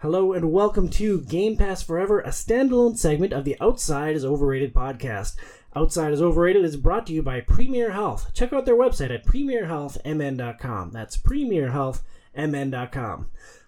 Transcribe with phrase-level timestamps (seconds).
[0.00, 4.72] Hello and welcome to Game Pass Forever, a standalone segment of the Outside is Overrated
[4.72, 5.34] podcast.
[5.74, 8.32] Outside is Overrated is brought to you by Premier Health.
[8.32, 10.92] Check out their website at premierhealthmn.com.
[10.92, 13.26] That's premierhealthmn.com.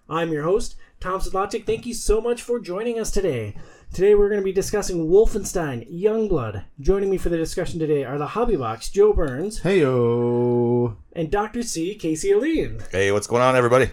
[0.09, 1.65] I'm your host, Tom Sedlacek.
[1.65, 3.57] Thank you so much for joining us today.
[3.93, 6.63] Today we're going to be discussing Wolfenstein Youngblood.
[6.79, 10.95] Joining me for the discussion today are the Hobby Box, Joe Burns, Heyo.
[11.11, 11.61] and Dr.
[11.61, 12.79] C, Casey Aline.
[12.89, 13.91] Hey, what's going on, everybody?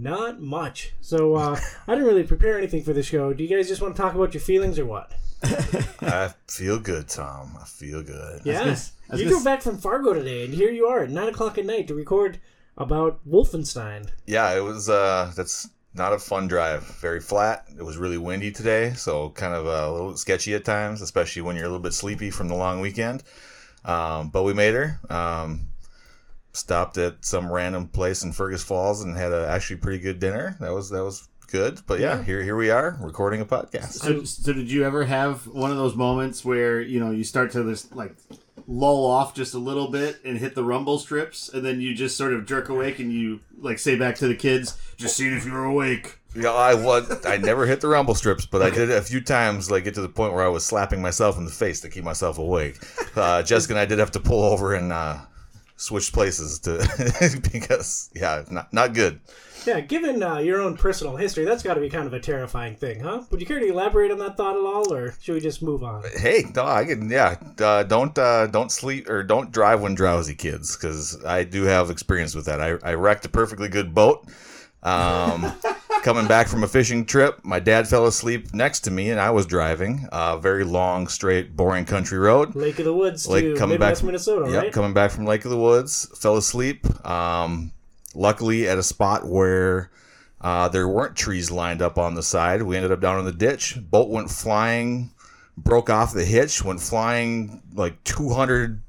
[0.00, 0.92] Not much.
[1.00, 3.32] So uh, I didn't really prepare anything for the show.
[3.32, 5.12] Do you guys just want to talk about your feelings or what?
[6.00, 7.56] I feel good, Tom.
[7.60, 8.42] I feel good.
[8.44, 8.58] Yeah.
[8.60, 8.72] gonna- I
[9.14, 11.56] was you gonna drove back from Fargo today, and here you are at 9 o'clock
[11.58, 12.38] at night to record
[12.76, 14.08] about Wolfenstein.
[14.26, 14.88] Yeah, it was.
[14.88, 16.84] Uh, that's not a fun drive.
[17.00, 17.64] Very flat.
[17.76, 21.42] It was really windy today, so kind of uh, a little sketchy at times, especially
[21.42, 23.22] when you're a little bit sleepy from the long weekend.
[23.84, 25.00] Um, but we made her.
[25.08, 25.67] Um,
[26.52, 30.56] stopped at some random place in Fergus Falls and had a actually pretty good dinner.
[30.60, 31.80] That was that was good.
[31.86, 32.24] But yeah, Yeah.
[32.24, 33.92] here here we are recording a podcast.
[33.92, 37.52] So, so did you ever have one of those moments where you know you start
[37.52, 38.14] to this like
[38.66, 42.16] lull off just a little bit and hit the rumble strips, and then you just
[42.16, 45.46] sort of jerk awake and you like say back to the kids, "Just seeing if
[45.46, 47.24] you were awake." Yeah, I was.
[47.24, 49.70] I never hit the rumble strips, but I did a few times.
[49.70, 52.04] Like get to the point where I was slapping myself in the face to keep
[52.04, 52.76] myself awake.
[53.16, 55.16] Uh, Jessica and I did have to pull over and uh,
[55.78, 59.20] switch places to because yeah, not not good.
[59.66, 62.76] Yeah, given uh, your own personal history, that's got to be kind of a terrifying
[62.76, 63.22] thing, huh?
[63.30, 65.82] Would you care to elaborate on that thought at all, or should we just move
[65.82, 66.04] on?
[66.16, 67.10] Hey, no, I can.
[67.10, 71.64] Yeah, uh, don't uh, don't sleep or don't drive when drowsy, kids, because I do
[71.64, 72.60] have experience with that.
[72.60, 74.26] I, I wrecked a perfectly good boat.
[74.82, 75.52] Um,
[76.02, 79.30] coming back from a fishing trip, my dad fell asleep next to me, and I
[79.30, 82.54] was driving a very long, straight, boring country road.
[82.54, 84.72] Lake of the Woods Like to coming Midwest back, Minnesota, yep, right?
[84.72, 86.86] coming back from Lake of the Woods, fell asleep.
[87.06, 87.72] Um,
[88.14, 89.90] luckily, at a spot where
[90.40, 93.32] uh, there weren't trees lined up on the side, we ended up down in the
[93.32, 93.78] ditch.
[93.90, 95.10] Boat went flying,
[95.56, 98.80] broke off the hitch, went flying like 200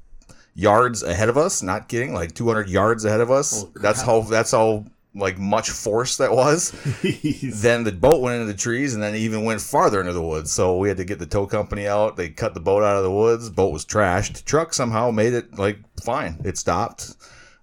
[0.54, 1.62] yards ahead of us.
[1.62, 3.62] Not kidding, like 200 yards ahead of us.
[3.62, 4.20] Holy That's how.
[4.22, 6.70] That's how like much force that was
[7.60, 10.52] then the boat went into the trees and then even went farther into the woods.
[10.52, 12.16] So we had to get the tow company out.
[12.16, 13.50] They cut the boat out of the woods.
[13.50, 14.44] Boat was trashed.
[14.44, 16.40] Truck somehow made it like fine.
[16.44, 17.14] It stopped.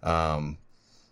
[0.04, 0.58] Um,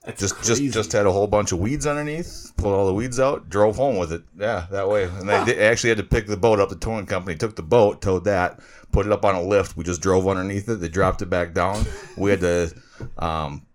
[0.05, 0.65] That's just crazy.
[0.65, 2.51] just just had a whole bunch of weeds underneath.
[2.57, 3.49] Pulled all the weeds out.
[3.49, 4.23] Drove home with it.
[4.37, 5.05] Yeah, that way.
[5.05, 6.69] And they did, actually had to pick the boat up.
[6.69, 8.59] The towing company took the boat, towed that,
[8.91, 9.77] put it up on a lift.
[9.77, 10.75] We just drove underneath it.
[10.75, 11.85] They dropped it back down.
[12.17, 12.73] We had to.
[13.17, 13.65] Um,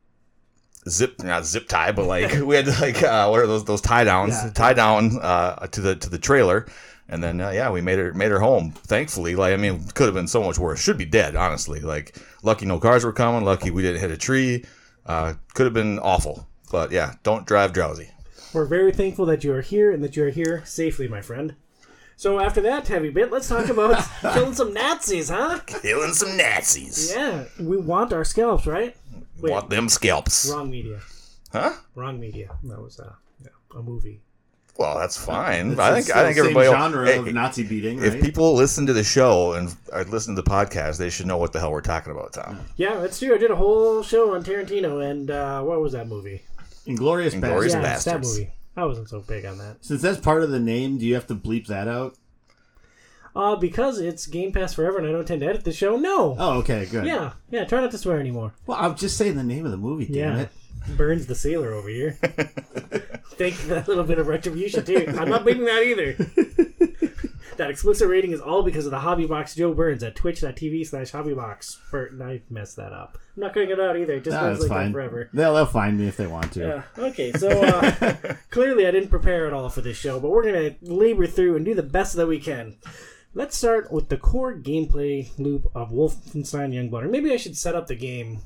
[0.89, 3.81] zip not zip tie but like we had to like uh what are those those
[3.81, 4.51] tie downs Yeah.
[4.51, 6.67] tie down uh to the to the trailer.
[7.09, 8.73] And then uh, yeah we made her made her home.
[8.73, 10.81] Thankfully like i mean could have been so much worse.
[10.81, 11.81] Should be dead honestly.
[11.81, 13.45] Like lucky no cars were coming.
[13.45, 14.65] Lucky we didn't hit a tree.
[15.07, 16.47] Uh could have been awful.
[16.71, 18.11] But yeah don't drive drowsy.
[18.55, 21.55] We're very thankful that you are here and that you are here safely, my friend.
[22.17, 25.61] So after that heavy bit, let's talk about killing some Nazis, huh?
[25.67, 27.11] killing some nazis.
[27.15, 28.95] Yeah, we want our scalps, right?
[29.43, 31.01] Wait, want them scalps wrong media.
[31.53, 32.49] huh Wrong media.
[32.65, 33.13] That was uh,
[33.43, 34.21] yeah, a movie.
[34.79, 37.99] well that's fine It's i think i think same everybody genre hey, of Nazi beating,
[38.03, 38.23] if right?
[38.23, 41.53] people listen to the show and uh, listen to the podcast they should know what
[41.53, 43.35] the hell we're talking about tom Yeah, that's true.
[43.35, 46.43] I did a whole show on Tarantino, and uh, what was that movie?
[46.87, 47.83] Inglorious Inglourious Basterds.
[47.83, 48.51] yeah, it's that movie.
[48.77, 49.85] I wasn't so big on that.
[49.85, 52.17] Since that's part of the name, do you have to bleep that out?
[53.35, 55.97] Uh, because it's Game Pass Forever, and I don't tend to edit the show.
[55.97, 56.35] No.
[56.39, 57.07] Oh, okay, good.
[57.07, 57.65] Yeah, yeah.
[57.65, 58.53] Try not to swear anymore.
[58.67, 60.07] Well, I'm just saying the name of the movie.
[60.07, 60.43] Damn Yeah.
[60.43, 60.51] it.
[60.97, 62.13] Burns the sailor over here.
[62.23, 65.05] Thank you for that little bit of retribution too.
[65.09, 66.13] I'm not beating that either.
[67.57, 71.13] that explicit rating is all because of the Hobby Box Joe Burns at twitch.tv slash
[71.13, 71.77] hobbybox.
[71.91, 73.19] Burton, I messed that up.
[73.37, 74.15] I'm not cutting it out either.
[74.15, 74.93] It just No, goes that's like that fine.
[74.93, 75.29] forever.
[75.33, 76.61] They'll, they'll find me if they want to.
[76.61, 76.83] Yeah.
[77.05, 77.33] Okay.
[77.33, 78.17] So uh,
[78.51, 81.65] clearly, I didn't prepare at all for this show, but we're gonna labor through and
[81.65, 82.77] do the best that we can.
[83.33, 87.05] Let's start with the core gameplay loop of Wolfenstein Youngblood.
[87.05, 88.41] Or maybe I should set up the game.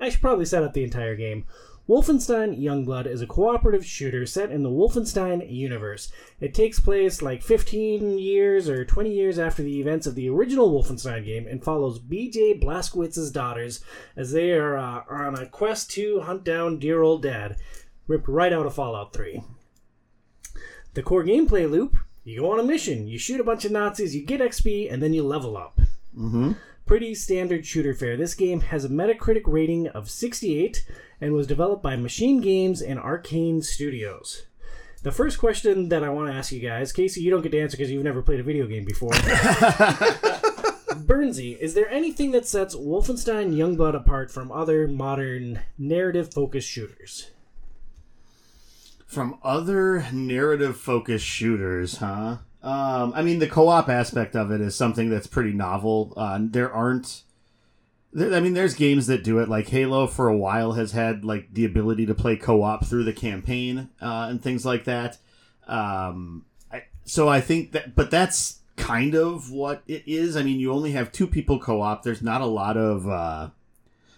[0.00, 1.44] I should probably set up the entire game.
[1.88, 6.12] Wolfenstein Youngblood is a cooperative shooter set in the Wolfenstein universe.
[6.40, 10.70] It takes place like 15 years or 20 years after the events of the original
[10.70, 16.20] Wolfenstein game and follows BJ Blazkowicz's daughters as they are uh, on a quest to
[16.20, 17.56] hunt down dear old dad,
[18.06, 19.42] ripped right out of Fallout 3.
[20.94, 24.14] The core gameplay loop you go on a mission, you shoot a bunch of Nazis,
[24.14, 25.80] you get XP, and then you level up.
[26.16, 26.52] Mm-hmm.
[26.86, 28.16] Pretty standard shooter fare.
[28.16, 30.86] This game has a Metacritic rating of 68
[31.20, 34.44] and was developed by Machine Games and Arkane Studios.
[35.02, 37.60] The first question that I want to ask you guys, Casey, you don't get to
[37.60, 39.10] answer because you've never played a video game before.
[40.92, 47.31] Burnsy, is there anything that sets Wolfenstein Youngblood apart from other modern narrative focused shooters?
[49.12, 52.38] From other narrative focused shooters, huh?
[52.62, 56.14] Um, I mean, the co op aspect of it is something that's pretty novel.
[56.16, 57.24] Uh, there aren't.
[58.14, 59.50] There, I mean, there's games that do it.
[59.50, 63.04] Like Halo, for a while, has had like the ability to play co op through
[63.04, 65.18] the campaign uh, and things like that.
[65.66, 70.38] Um, I, so I think that, but that's kind of what it is.
[70.38, 72.02] I mean, you only have two people co op.
[72.02, 73.06] There's not a lot of.
[73.06, 73.50] Uh,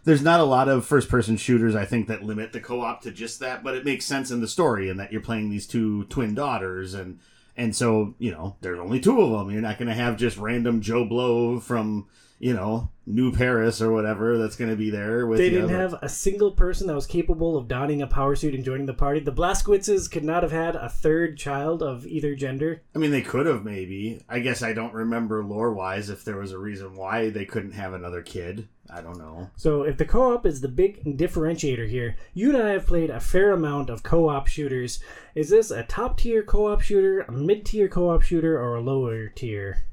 [0.05, 3.11] there's not a lot of first person shooters I think that limit the co-op to
[3.11, 6.05] just that, but it makes sense in the story in that you're playing these two
[6.05, 7.19] twin daughters and
[7.57, 9.51] and so, you know, there's only two of them.
[9.51, 12.09] You're not going to have just random Joe Blow from,
[12.41, 15.51] you know, New Paris or whatever that's going to be there with They you.
[15.61, 18.87] didn't have a single person that was capable of donning a power suit and joining
[18.87, 19.21] the party.
[19.21, 22.83] The Blazkowiczes could not have had a third child of either gender.
[22.93, 24.21] I mean, they could have maybe.
[24.29, 27.73] I guess I don't remember lore wise if there was a reason why they couldn't
[27.73, 28.67] have another kid.
[28.95, 29.51] I don't know.
[29.57, 33.19] So if the co-op is the big differentiator here, you and I have played a
[33.19, 35.01] fair amount of co-op shooters.
[35.35, 39.29] Is this a top tier co-op shooter, a mid tier co-op shooter, or a lower
[39.29, 39.85] tier?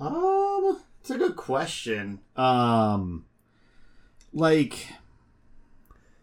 [0.00, 2.18] Um, it's a good question.
[2.34, 3.26] Um,
[4.32, 4.88] like,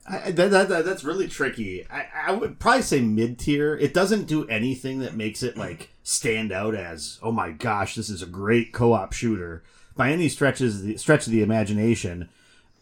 [0.05, 1.87] I, that, that, that that's really tricky.
[1.89, 3.77] I, I would probably say mid tier.
[3.77, 8.09] It doesn't do anything that makes it like stand out as oh my gosh, this
[8.09, 9.63] is a great co-op shooter
[9.99, 12.29] by any stretches the stretch of the imagination.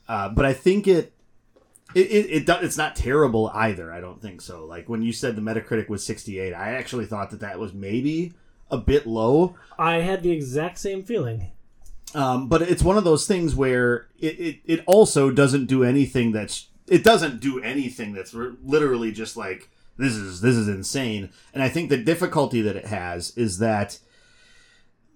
[0.07, 1.11] Uh, but I think it.
[1.95, 3.91] It, it, it do- it's not terrible either.
[3.93, 4.65] I don't think so.
[4.65, 8.33] Like when you said the Metacritic was 68, I actually thought that that was maybe
[8.69, 9.55] a bit low.
[9.79, 11.51] I had the exact same feeling.
[12.13, 16.33] Um, but it's one of those things where it, it, it also doesn't do anything
[16.33, 21.29] that's it doesn't do anything that's literally just like this is this is insane.
[21.53, 23.97] And I think the difficulty that it has is that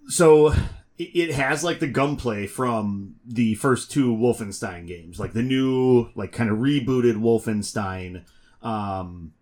[0.08, 0.54] so
[0.98, 6.32] it, has like the gunplay from the first two Wolfenstein games, like the new like
[6.32, 8.24] kind of rebooted Wolfenstein,
[8.62, 9.32] um,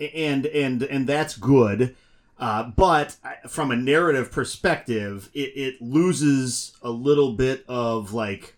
[0.00, 1.94] and and and that's good.
[2.38, 3.16] Uh, but
[3.48, 8.56] from a narrative perspective, it, it loses a little bit of like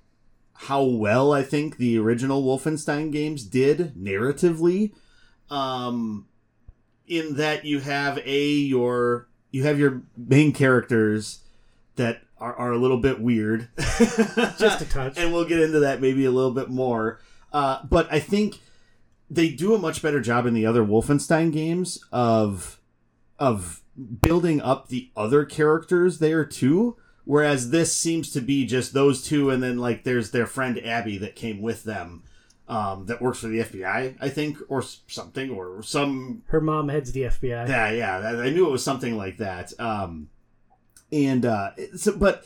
[0.52, 4.92] how well I think the original Wolfenstein games did narratively.
[5.48, 6.26] Um,
[7.06, 11.40] in that you have a your you have your main characters
[11.96, 15.18] that are, are a little bit weird, Just a touch.
[15.18, 17.20] and we'll get into that maybe a little bit more.
[17.52, 18.58] Uh, but I think
[19.28, 22.80] they do a much better job in the other Wolfenstein games of
[23.38, 23.82] of
[24.22, 26.96] building up the other characters there too.
[27.24, 31.18] Whereas this seems to be just those two, and then like there's their friend Abby
[31.18, 32.22] that came with them,
[32.66, 37.12] um, that works for the FBI, I think, or something, or some Her mom heads
[37.12, 37.68] the FBI.
[37.68, 38.40] yeah, yeah.
[38.40, 39.72] I knew it was something like that.
[39.78, 40.28] Um,
[41.12, 42.44] and uh, so, but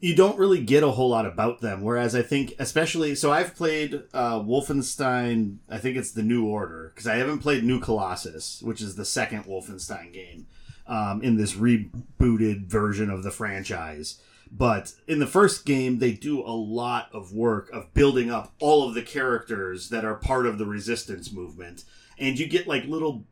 [0.00, 1.82] you don't really get a whole lot about them.
[1.82, 5.56] Whereas I think, especially, so I've played uh, Wolfenstein.
[5.70, 9.04] I think it's the New Order because I haven't played New Colossus, which is the
[9.04, 10.46] second Wolfenstein game
[10.86, 14.20] um, in this rebooted version of the franchise.
[14.50, 18.86] But in the first game, they do a lot of work of building up all
[18.86, 21.84] of the characters that are part of the resistance movement.
[22.18, 23.24] And you get like little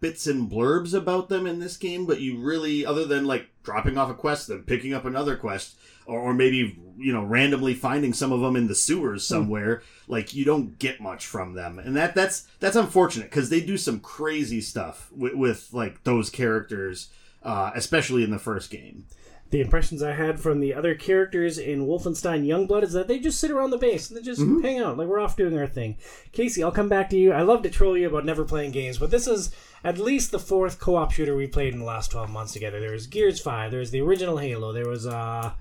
[0.00, 3.98] bits and blurbs about them in this game, but you really, other than like dropping
[3.98, 8.12] off a quest, then picking up another quest, or, or maybe, you know, randomly finding
[8.12, 11.78] some of them in the sewers somewhere, like you don't get much from them.
[11.78, 16.30] And that that's that's unfortunate because they do some crazy stuff with, with like those
[16.30, 17.10] characters,
[17.42, 19.04] uh, especially in the first game.
[19.50, 23.40] The impressions I had from the other characters in Wolfenstein Youngblood is that they just
[23.40, 25.96] sit around the base and they just hang out, like we're off doing our thing.
[26.32, 27.32] Casey, I'll come back to you.
[27.32, 29.50] I love to troll you about never playing games, but this is
[29.84, 32.78] at least the fourth co-op shooter we played in the last twelve months together.
[32.78, 35.52] There was Gears Five, there was the original Halo, there was uh,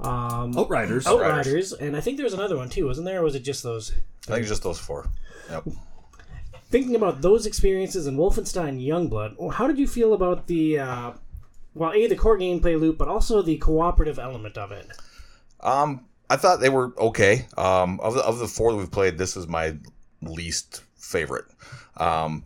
[0.00, 1.06] um, Outriders.
[1.06, 3.20] Outriders, and I think there was another one too, wasn't there?
[3.20, 3.92] Or was it just those?
[4.28, 5.06] I think just those four.
[5.50, 5.64] Yep.
[6.70, 11.12] Thinking about those experiences in Wolfenstein Youngblood, how did you feel about the uh,
[11.78, 14.90] well, a the core gameplay loop, but also the cooperative element of it?
[15.60, 17.46] Um, I thought they were okay.
[17.56, 19.76] Um, of the of the four that we've played, this is my
[20.22, 21.46] least favorite.
[21.96, 22.44] Um,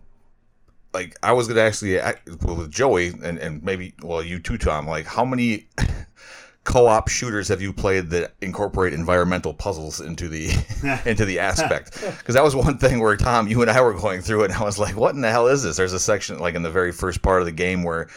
[0.94, 4.86] like I was gonna actually well, with Joey and and maybe well you too, Tom.
[4.86, 5.66] Like how many
[6.64, 10.50] co-op shooters have you played that incorporate environmental puzzles into the
[11.06, 11.98] into the aspect?
[12.18, 14.54] Because that was one thing where Tom, you and I were going through it, and
[14.54, 16.70] I was like, "What in the hell is this?" There's a section like in the
[16.70, 18.08] very first part of the game where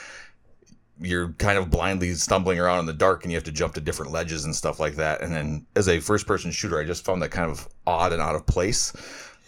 [1.00, 3.82] you're kind of blindly stumbling around in the dark and you have to jump to
[3.82, 5.22] different ledges and stuff like that.
[5.22, 8.22] And then as a first person shooter, I just found that kind of odd and
[8.22, 8.94] out of place.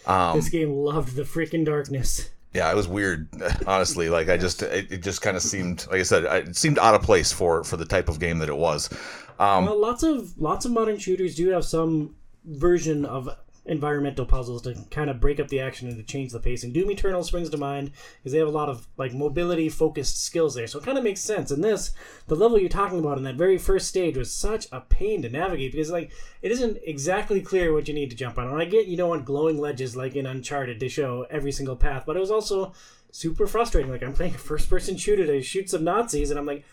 [0.06, 2.30] Um, This game loved the freaking darkness.
[2.54, 3.28] yeah, it was weird,
[3.66, 4.08] honestly.
[4.08, 6.94] Like I just, it, it just kind of seemed, like I said, it seemed out
[6.94, 8.90] of place for for the type of game that it was.
[9.38, 12.14] Um, Well, lots of lots of modern shooters do have some
[12.44, 13.28] version of
[13.68, 16.72] environmental puzzles to kind of break up the action and to change the pacing.
[16.72, 20.54] Doom Eternal springs to mind because they have a lot of like mobility focused skills
[20.54, 21.50] there, so it kind of makes sense.
[21.50, 21.92] And this,
[22.26, 25.28] the level you're talking about in that very first stage, was such a pain to
[25.28, 26.10] navigate because like
[26.42, 28.48] it isn't exactly clear what you need to jump on.
[28.48, 31.76] And I get you don't want glowing ledges like in Uncharted to show every single
[31.76, 32.72] path, but it was also
[33.10, 33.90] super frustrating.
[33.90, 36.64] Like I'm playing a first person shooter to shoot some Nazis, and I'm like.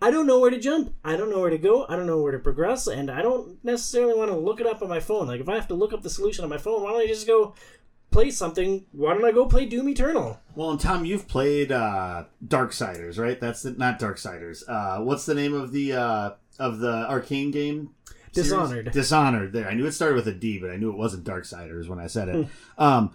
[0.00, 0.94] I don't know where to jump.
[1.04, 1.86] I don't know where to go.
[1.88, 4.82] I don't know where to progress, and I don't necessarily want to look it up
[4.82, 5.26] on my phone.
[5.26, 7.06] Like if I have to look up the solution on my phone, why don't I
[7.06, 7.54] just go
[8.10, 8.84] play something?
[8.92, 10.40] Why don't I go play Doom Eternal?
[10.54, 13.40] Well, and Tom, you've played uh, Darksiders, right?
[13.40, 14.62] That's the, not Darksiders.
[14.68, 17.90] Uh, what's the name of the uh, of the Arkane game?
[18.36, 18.50] series?
[18.50, 18.92] Dishonored.
[18.92, 19.52] Dishonored.
[19.52, 21.98] There, I knew it started with a D, but I knew it wasn't Darksiders when
[21.98, 22.48] I said it.
[22.78, 23.14] um,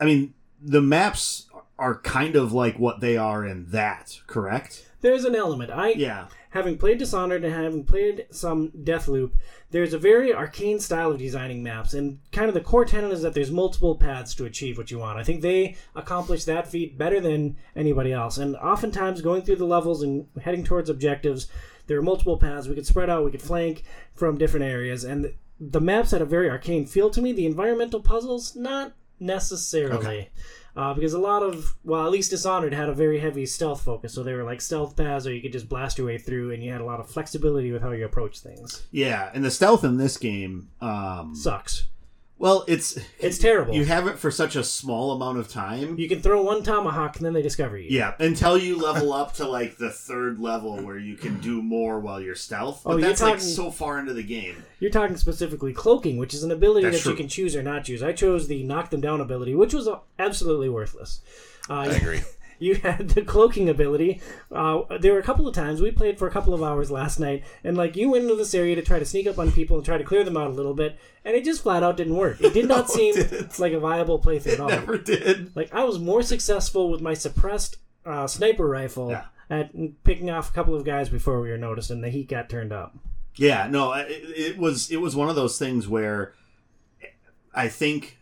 [0.00, 1.46] I mean, the maps
[1.78, 4.90] are kind of like what they are in that, correct?
[5.04, 5.70] There's an element.
[5.70, 6.28] I Yeah.
[6.48, 9.32] having played Dishonored and having played some Deathloop,
[9.70, 13.20] there's a very Arkane style of designing maps, and kind of the core tenet is
[13.20, 15.18] that there's multiple paths to achieve what you want.
[15.18, 18.38] I think they accomplish that feat better than anybody else.
[18.38, 21.48] And oftentimes, going through the levels and heading towards objectives,
[21.86, 22.66] there are multiple paths.
[22.66, 23.84] We could spread out, we could flank
[24.14, 27.32] from different areas, and the maps had a very Arkane feel to me.
[27.32, 30.30] The environmental puzzles, not necessarily.
[30.76, 34.12] Uh, because a lot of, well, at least Dishonored had a very heavy stealth focus,
[34.12, 36.64] so they were like stealth paths, or you could just blast your way through, and
[36.64, 38.86] you had a lot of flexibility with how you approach things.
[38.90, 41.86] Yeah, and the stealth in this game, um, Sucks.
[42.38, 43.74] Well, it's It's terrible.
[43.74, 45.98] you have it for such a small amount of time.
[45.98, 47.88] You can throw one tomahawk, and then they discover you.
[47.90, 52.00] Yeah, until you level up to like the third level where you can do more
[52.00, 52.82] while you're stealth.
[52.84, 54.64] But Oh, you're that's like so far into the game.
[54.80, 57.84] You're talking specifically cloaking, which is an ability That's that you can choose or not
[57.84, 58.02] choose.
[58.02, 59.88] I chose the knock them down ability, which was
[60.18, 61.20] absolutely worthless.
[61.70, 62.20] Uh, I agree.
[62.58, 64.20] You had the cloaking ability.
[64.50, 67.18] Uh, there were a couple of times we played for a couple of hours last
[67.20, 69.76] night, and like you went into this area to try to sneak up on people
[69.76, 72.16] and try to clear them out a little bit, and it just flat out didn't
[72.16, 72.40] work.
[72.40, 73.14] It did not No, seem
[73.58, 74.68] like a viable playthrough at all.
[74.68, 75.54] Never did.
[75.56, 79.24] Like I was more successful with my suppressed uh, sniper rifle Yeah.
[79.50, 82.48] at picking off a couple of guys before we were noticed, and the heat got
[82.50, 82.96] turned up.
[83.36, 86.34] Yeah, no, it, it was it was one of those things where
[87.54, 88.18] I think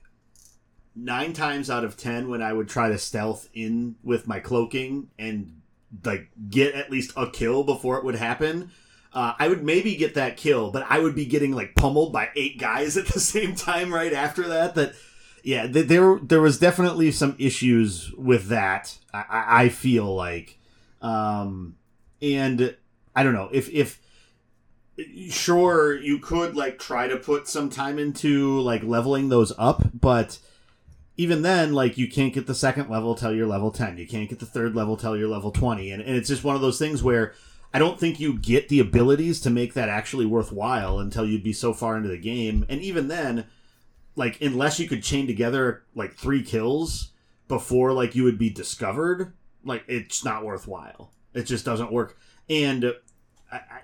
[0.95, 5.09] nine times out of ten when I would try to stealth in with my cloaking
[5.19, 5.61] and
[6.05, 8.71] like get at least a kill before it would happen.
[9.13, 12.31] Uh, I would maybe get that kill, but I would be getting like pummeled by
[12.35, 14.75] eight guys at the same time right after that.
[14.75, 14.95] That
[15.43, 18.99] yeah, th- there there was definitely some issues with that.
[19.13, 20.59] I, I I feel like,
[21.01, 21.77] um,
[22.21, 22.75] and
[23.15, 24.01] I don't know if if
[25.31, 30.39] sure you could like try to put some time into like leveling those up but
[31.17, 34.29] even then like you can't get the second level till you're level 10 you can't
[34.29, 36.79] get the third level till you're level 20 and, and it's just one of those
[36.79, 37.35] things where
[37.75, 41.53] i don't think you get the abilities to make that actually worthwhile until you'd be
[41.53, 42.65] so far into the game.
[42.69, 43.47] And even then
[44.17, 47.13] like unless you could chain together like three kills
[47.49, 49.33] before like you would be discovered
[49.65, 51.13] like it's not worthwhile.
[51.35, 52.19] It just doesn't work.
[52.51, 52.95] And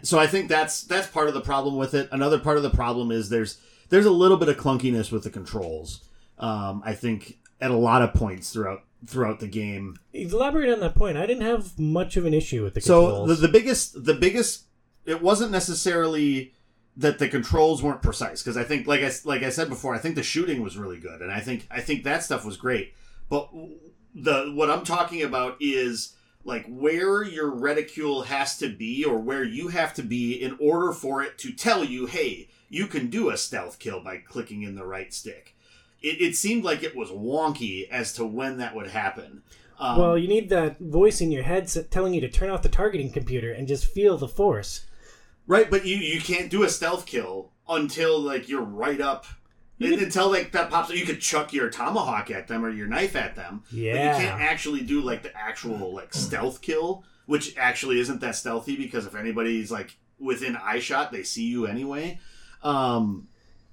[0.03, 2.09] so I think that's that's part of the problem with it.
[2.13, 5.31] Another part of the problem is there's there's a little bit of clunkiness with the
[5.31, 6.05] controls.
[6.39, 9.97] Um, I think at a lot of points throughout throughout the game.
[10.13, 11.17] Elaborate on that point.
[11.17, 13.29] I didn't have much of an issue with the So controls.
[13.41, 14.65] the, the biggest the biggest
[15.07, 16.53] it wasn't necessarily
[16.97, 19.99] that the controls weren't precise because I think like I like I said before I
[19.99, 22.95] think the shooting was really good and I think I think that stuff was great.
[23.29, 23.51] But
[24.15, 26.15] the what I'm talking about is
[26.45, 30.93] like where your reticule has to be or where you have to be in order
[30.93, 34.75] for it to tell you, hey, you can do a stealth kill by clicking in
[34.75, 35.55] the right stick.
[36.01, 39.43] It, it seemed like it was wonky as to when that would happen.
[39.81, 42.69] Um, well, you need that voice in your head telling you to turn off the
[42.69, 44.87] targeting computer and just feel the force.
[45.47, 49.27] Right, but you you can't do a stealth kill until like you're right up.
[49.79, 52.71] You could- until like that pops up, you could chuck your tomahawk at them or
[52.71, 53.63] your knife at them.
[53.71, 54.19] But Yeah.
[54.19, 58.77] you can't actually do like the actual like stealth kill, which actually isn't that stealthy
[58.77, 62.19] because if anybody's like within eye shot, they see you anyway.
[62.63, 63.29] Um,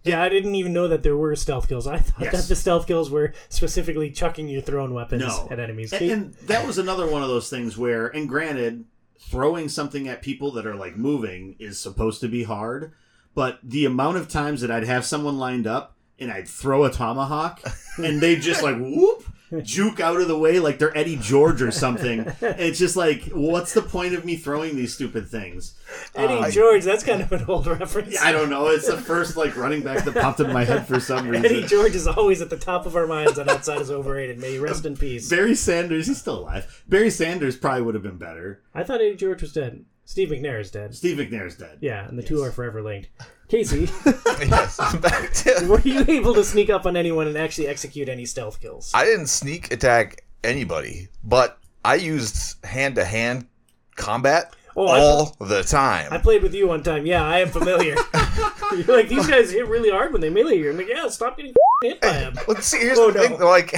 [0.06, 1.88] Yeah, I didn't even know that there were stealth kills.
[1.88, 2.34] I thought Yes.
[2.44, 5.48] that the stealth kills were specifically chucking your thrown weapons No.
[5.52, 5.92] at enemies.
[5.94, 8.86] and, and that was another one of those things where, and granted,
[9.20, 12.92] throwing something at people that are like moving is supposed to be hard,
[13.34, 16.92] but the amount of times that I'd have someone lined up and I'd throw a
[16.92, 17.62] tomahawk
[17.98, 19.26] and they'd just like whoop
[19.64, 22.20] juke out of the way like they're Eddie George or something.
[22.42, 25.76] And it's just like, what's the point of me throwing these stupid things?
[26.16, 28.20] Eddie Um, George, that's kind of an old reference.
[28.22, 28.68] I don't know.
[28.68, 31.46] It's the first like running back that popped in my head for some reason.
[31.46, 34.40] Eddie George is always at the top of our minds on Outside is Overrated.
[34.40, 35.30] May he rest in peace.
[35.30, 36.84] Barry Sanders, he's still alive.
[36.88, 38.62] Barry Sanders probably would have been better.
[38.74, 39.86] I thought Eddie George was dead.
[40.06, 40.94] Steve McNair is dead.
[40.96, 41.80] Steve McNair is dead.
[41.82, 43.10] Yeah, and the two are forever linked.
[43.48, 43.90] Casey,
[44.40, 44.78] yes.
[44.98, 48.60] Back to- were you able to sneak up on anyone and actually execute any stealth
[48.62, 48.92] kills?
[48.94, 53.48] I didn't sneak attack anybody, but I used hand to hand
[53.96, 56.12] combat Oh, I- all the time.
[56.12, 57.06] I played with you one time.
[57.06, 57.96] Yeah, I am familiar.
[58.76, 60.70] You're like, these guys hit really hard when they melee you.
[60.72, 62.34] I'm like, yeah, stop getting hit by them.
[62.48, 63.28] Well, see, here's Oh, the no.
[63.28, 63.40] thing.
[63.40, 63.74] Like,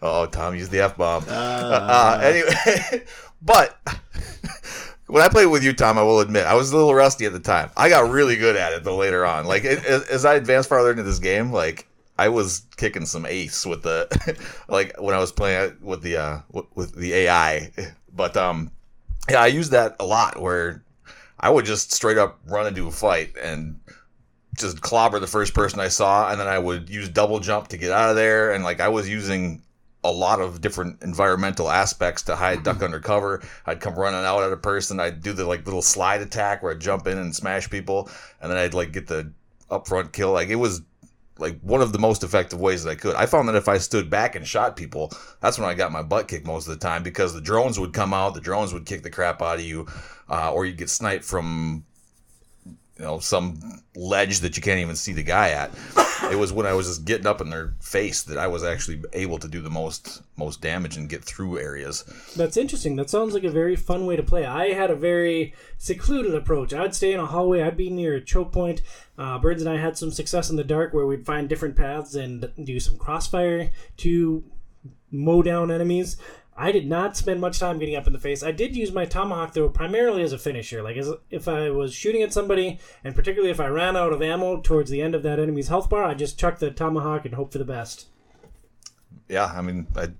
[0.00, 1.24] oh, Tom used the f bomb.
[1.28, 3.04] Uh, anyway,
[3.44, 3.76] but
[5.06, 7.32] when I played with you, Tom, I will admit I was a little rusty at
[7.32, 7.70] the time.
[7.76, 9.46] I got really good at it though later on.
[9.46, 11.86] Like it, as, as I advanced farther into this game, like
[12.18, 14.08] I was kicking some ace with the
[14.68, 16.40] like when I was playing with the uh
[16.74, 17.72] with the AI.
[18.14, 18.70] But um,
[19.28, 20.84] yeah, I used that a lot where
[21.40, 23.80] I would just straight up run into a fight and
[24.56, 27.76] just clobber the first person I saw, and then I would use double jump to
[27.76, 28.52] get out of there.
[28.52, 29.62] And like I was using
[30.04, 33.42] a lot of different environmental aspects to hide, duck under cover.
[33.66, 34.98] I'd come running out at a person.
[34.98, 38.50] I'd do the like little slide attack where I'd jump in and smash people, and
[38.50, 39.32] then I'd like get the
[39.70, 40.32] upfront kill.
[40.32, 40.82] Like it was
[41.38, 43.14] like one of the most effective ways that I could.
[43.14, 46.02] I found that if I stood back and shot people, that's when I got my
[46.02, 48.86] butt kicked most of the time because the drones would come out, the drones would
[48.86, 49.86] kick the crap out of you,
[50.28, 51.84] uh, or you'd get sniped from
[53.02, 55.72] you know some ledge that you can't even see the guy at.
[56.30, 59.02] It was when I was just getting up in their face that I was actually
[59.12, 62.04] able to do the most most damage and get through areas.
[62.36, 62.94] That's interesting.
[62.94, 64.46] That sounds like a very fun way to play.
[64.46, 66.72] I had a very secluded approach.
[66.72, 67.62] I'd stay in a hallway.
[67.62, 68.82] I'd be near a choke point.
[69.18, 72.14] Uh, Burns and I had some success in the dark where we'd find different paths
[72.14, 74.44] and do some crossfire to
[75.10, 76.16] mow down enemies.
[76.56, 78.42] I did not spend much time getting up in the face.
[78.42, 80.82] I did use my tomahawk though primarily as a finisher.
[80.82, 84.20] Like as if I was shooting at somebody, and particularly if I ran out of
[84.20, 87.34] ammo towards the end of that enemy's health bar, I just chuck the tomahawk and
[87.34, 88.08] hope for the best.
[89.28, 90.12] Yeah, I mean, it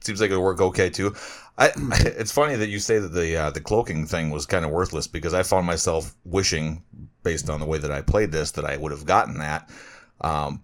[0.00, 1.14] seems like it would work okay too.
[1.56, 4.72] I, it's funny that you say that the uh, the cloaking thing was kind of
[4.72, 6.82] worthless because I found myself wishing,
[7.22, 9.70] based on the way that I played this, that I would have gotten that,
[10.20, 10.62] um,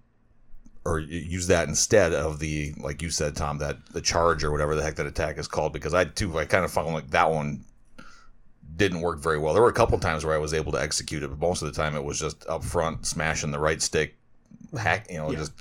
[0.85, 4.75] or use that instead of the like you said, Tom, that the charge or whatever
[4.75, 5.73] the heck that attack is called.
[5.73, 7.65] Because I too, I kind of found like that one
[8.77, 9.53] didn't work very well.
[9.53, 11.73] There were a couple times where I was able to execute it, but most of
[11.73, 14.17] the time it was just up front, smashing the right stick,
[14.77, 15.39] hack, you know, Yeah.
[15.39, 15.53] just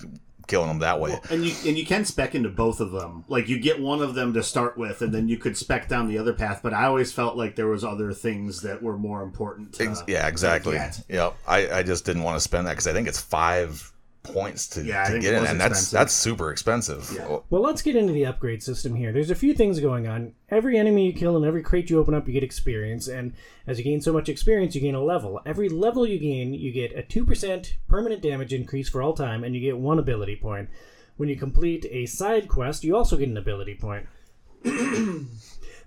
[0.47, 1.11] killing them that way.
[1.11, 3.23] Well, and you and you can spec into both of them.
[3.27, 6.07] Like you get one of them to start with, and then you could spec down
[6.07, 6.61] the other path.
[6.63, 9.73] But I always felt like there was other things that were more important.
[9.73, 10.73] To, Ex- yeah, exactly.
[10.75, 11.03] get.
[11.09, 11.35] Yep.
[11.47, 13.91] I, I just didn't want to spend that because I think it's five
[14.23, 15.91] points to, Yeah, to get in, and that's expensive.
[15.91, 17.11] that's super expensive.
[17.15, 17.39] Yeah.
[17.49, 19.11] Well, let's get into the upgrade system here.
[19.11, 20.33] There's a few things going on.
[20.49, 23.07] Every enemy you kill and every crate you open up, you get experience.
[23.07, 23.33] And
[23.65, 25.41] as you gain so much experience, you gain a level.
[25.45, 29.55] Every level you gain, you get a 2% permanent damage increase for all time, and
[29.55, 30.69] you get one ability point.
[31.17, 34.07] When you complete a side quest, you also get an ability point.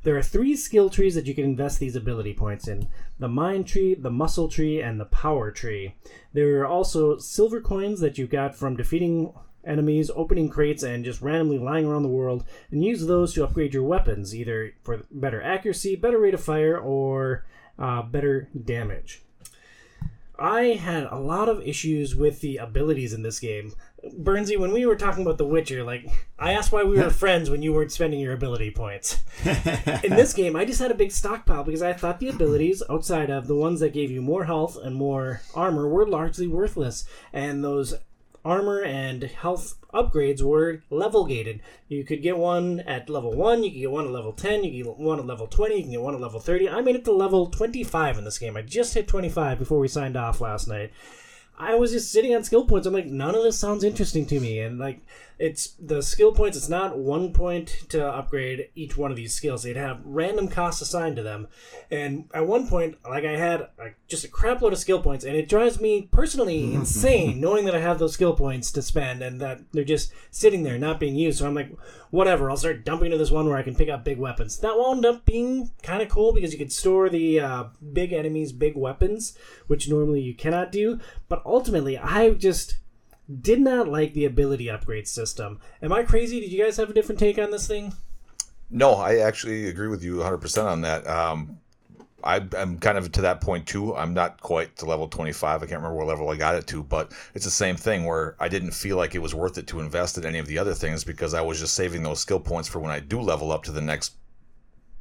[0.05, 2.89] There are three skill trees that you can invest these ability points in
[3.19, 5.97] the mind tree, the muscle tree, and the power tree.
[6.35, 9.33] There are also silver coins that you got from defeating
[9.65, 13.73] enemies, opening crates, and just randomly lying around the world, and use those to upgrade
[13.73, 17.47] your weapons, either for better accuracy, better rate of fire, or
[17.79, 19.23] uh, better damage.
[20.39, 23.73] I had a lot of issues with the abilities in this game.
[24.13, 26.07] Burnsy, when we were talking about The Witcher, like
[26.39, 29.21] I asked why we were friends when you weren't spending your ability points.
[29.45, 33.31] in this game, I just had a big stockpile because I thought the abilities outside
[33.31, 37.65] of the ones that gave you more health and more armor were largely worthless, and
[37.65, 37.95] those
[38.45, 41.61] armor and health upgrades were level gated.
[41.89, 44.85] You could get one at level 1, you could get one at level 10, you
[44.85, 46.69] could get one at level 20, you can get one at level 30.
[46.69, 48.57] I made it to level 25 in this game.
[48.57, 50.93] I just hit 25 before we signed off last night.
[51.59, 52.87] I was just sitting on skill points.
[52.87, 54.61] I'm like, none of this sounds interesting to me.
[54.61, 55.01] And like,
[55.39, 56.57] it's the skill points.
[56.57, 59.63] It's not one point to upgrade each one of these skills.
[59.63, 61.49] They'd have random costs assigned to them.
[61.91, 65.25] And at one point, like I had like, just a crap load of skill points,
[65.25, 69.23] and it drives me personally insane knowing that I have those skill points to spend
[69.23, 71.39] and that they're just sitting there not being used.
[71.39, 71.73] So I'm like,
[72.11, 72.49] whatever.
[72.49, 74.59] I'll start dumping into this one where I can pick up big weapons.
[74.59, 78.53] That wound up being kind of cool because you could store the uh, big enemies,
[78.53, 81.01] big weapons, which normally you cannot do.
[81.29, 82.77] But ultimately, I just
[83.41, 85.61] did not like the ability upgrade system.
[85.83, 86.41] Am I crazy?
[86.41, 87.95] Did you guys have a different take on this thing?
[88.71, 91.07] No, I actually agree with you 100% on that.
[91.07, 91.61] Um,
[92.23, 93.95] I, I'm kind of to that point too.
[93.95, 95.63] I'm not quite to level 25.
[95.63, 98.35] I can't remember what level I got it to, but it's the same thing where
[98.41, 100.75] I didn't feel like it was worth it to invest in any of the other
[100.75, 103.63] things because I was just saving those skill points for when I do level up
[103.65, 104.15] to the next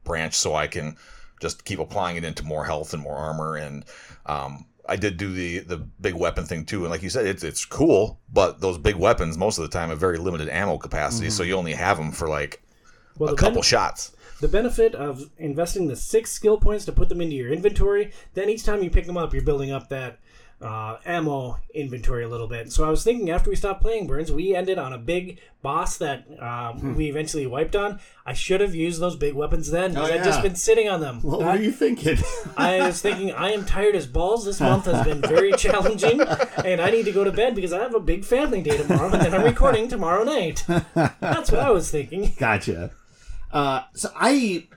[0.03, 0.97] branch so I can
[1.39, 3.55] just keep applying it into more health and more armor.
[3.55, 3.85] And
[4.25, 6.81] um, I did do the, the big weapon thing too.
[6.81, 9.89] And like you said, it's, it's cool, but those big weapons most of the time
[9.89, 11.29] have very limited ammo capacity.
[11.29, 11.49] So mm-hmm.
[11.49, 12.61] you only have them for like
[13.17, 14.15] Well, a couple shots.
[14.41, 18.49] The benefit of investing the six skill points to put them into your inventory, then
[18.49, 20.19] each time you pick them up, you're building up that
[20.63, 22.71] uh, ammo inventory a little bit.
[22.71, 25.97] So I was thinking after we stopped playing Burns, we ended on a big boss
[25.97, 26.95] that uh, Hmm.
[26.95, 27.99] we eventually wiped on.
[28.25, 29.97] I should have used those big weapons then.
[29.97, 31.21] Oh, I'd just been sitting on them.
[31.21, 32.17] What That- were you thinking?
[32.57, 34.45] I was thinking I am tired as balls.
[34.45, 37.79] This month has been very challenging, and I need to go to bed because I
[37.79, 40.63] have a big family day tomorrow, and then I'm recording tomorrow night.
[40.67, 42.33] That's what I was thinking.
[42.37, 42.91] Gotcha.
[43.51, 44.67] Uh, so I,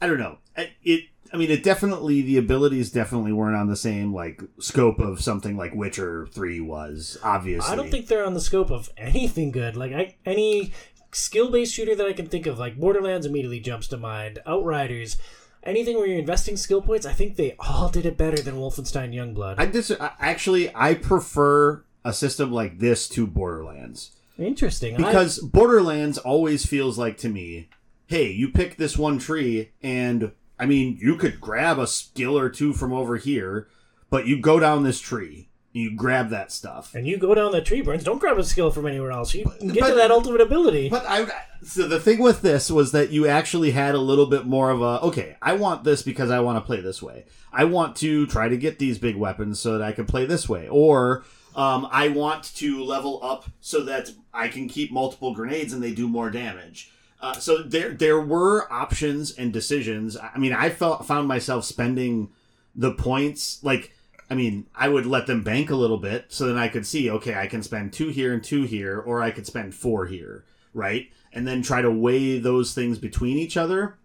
[0.00, 0.38] I don't know.
[0.56, 1.04] I- It.
[1.32, 5.56] I mean, it definitely the abilities definitely weren't on the same like scope of something
[5.56, 7.18] like Witcher Three was.
[7.22, 9.76] Obviously, I don't think they're on the scope of anything good.
[9.76, 10.72] Like I, any
[11.12, 14.40] skill-based shooter that I can think of, like Borderlands, immediately jumps to mind.
[14.46, 15.16] Outriders,
[15.62, 17.06] anything where you're investing skill points.
[17.06, 19.54] I think they all did it better than Wolfenstein Youngblood.
[19.58, 24.12] I dis- actually I prefer a system like this to Borderlands.
[24.38, 24.94] Interesting.
[24.96, 27.68] I- because Borderlands always feels like to me,
[28.06, 32.48] hey, you pick this one tree, and I mean, you could grab a skill or
[32.48, 33.66] two from over here,
[34.10, 36.94] but you go down this tree, you grab that stuff.
[36.94, 38.04] and you go down that tree, Burns.
[38.04, 39.34] Don't grab a skill from anywhere else.
[39.34, 40.88] You can get but- to that ultimate ability.
[40.88, 41.26] But I,
[41.64, 44.80] so the thing with this was that you actually had a little bit more of
[44.80, 45.36] a okay.
[45.42, 47.24] I want this because I want to play this way.
[47.52, 50.48] I want to try to get these big weapons so that I can play this
[50.48, 51.24] way, or
[51.56, 55.92] um, I want to level up so that I can keep multiple grenades and they
[55.92, 56.91] do more damage.
[57.22, 60.16] Uh, so there, there were options and decisions.
[60.16, 62.30] I mean, I felt found myself spending
[62.74, 63.92] the points like.
[64.30, 67.10] I mean, I would let them bank a little bit so then I could see,
[67.10, 70.46] okay, I can spend two here and two here, or I could spend four here,
[70.72, 71.10] right?
[71.34, 73.98] And then try to weigh those things between each other.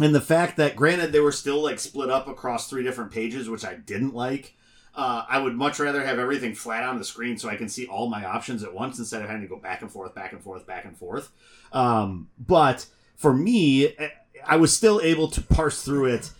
[0.00, 3.48] And the fact that, granted, they were still like split up across three different pages,
[3.48, 4.56] which I didn't like.
[4.94, 7.86] Uh, I would much rather have everything flat on the screen so I can see
[7.86, 10.42] all my options at once instead of having to go back and forth, back and
[10.42, 11.30] forth, back and forth.
[11.72, 13.94] Um, but for me,
[14.44, 16.30] I was still able to parse through it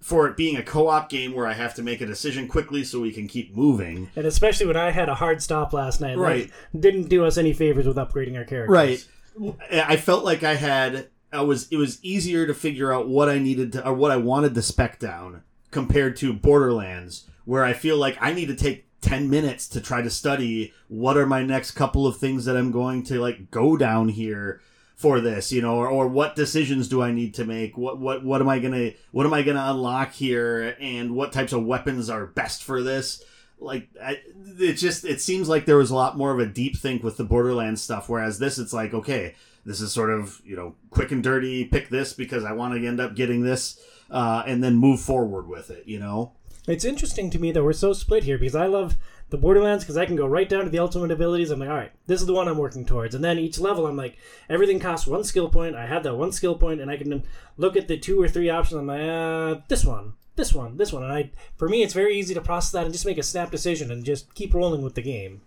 [0.00, 3.00] for it being a co-op game where I have to make a decision quickly so
[3.00, 4.10] we can keep moving.
[4.16, 6.18] And especially when I had a hard stop last night.
[6.18, 6.50] Right.
[6.72, 9.08] That didn't do us any favors with upgrading our characters.
[9.38, 9.56] Right.
[9.70, 13.38] I felt like I had I was it was easier to figure out what I
[13.38, 17.96] needed to or what I wanted to spec down compared to Borderlands where I feel
[17.96, 21.72] like I need to take 10 minutes to try to study what are my next
[21.72, 24.60] couple of things that I'm going to like go down here
[24.94, 27.76] for this, you know, or, or what decisions do I need to make?
[27.76, 31.16] What what what am I going to what am I going to unlock here and
[31.16, 33.24] what types of weapons are best for this?
[33.62, 34.20] like I,
[34.58, 37.16] it just it seems like there was a lot more of a deep think with
[37.16, 41.12] the borderlands stuff whereas this it's like okay this is sort of you know quick
[41.12, 44.76] and dirty pick this because i want to end up getting this uh, and then
[44.76, 46.32] move forward with it you know
[46.66, 48.96] It's interesting to me that we're so split here because I love
[49.30, 51.50] the Borderlands because I can go right down to the ultimate abilities.
[51.50, 53.14] I'm like, all right, this is the one I'm working towards.
[53.14, 54.16] And then each level, I'm like,
[54.48, 55.74] everything costs one skill point.
[55.74, 57.24] I have that one skill point, and I can
[57.56, 58.78] look at the two or three options.
[58.78, 61.02] I'm like, uh, this one, this one, this one.
[61.02, 63.50] And I, for me, it's very easy to process that and just make a snap
[63.50, 65.40] decision and just keep rolling with the game.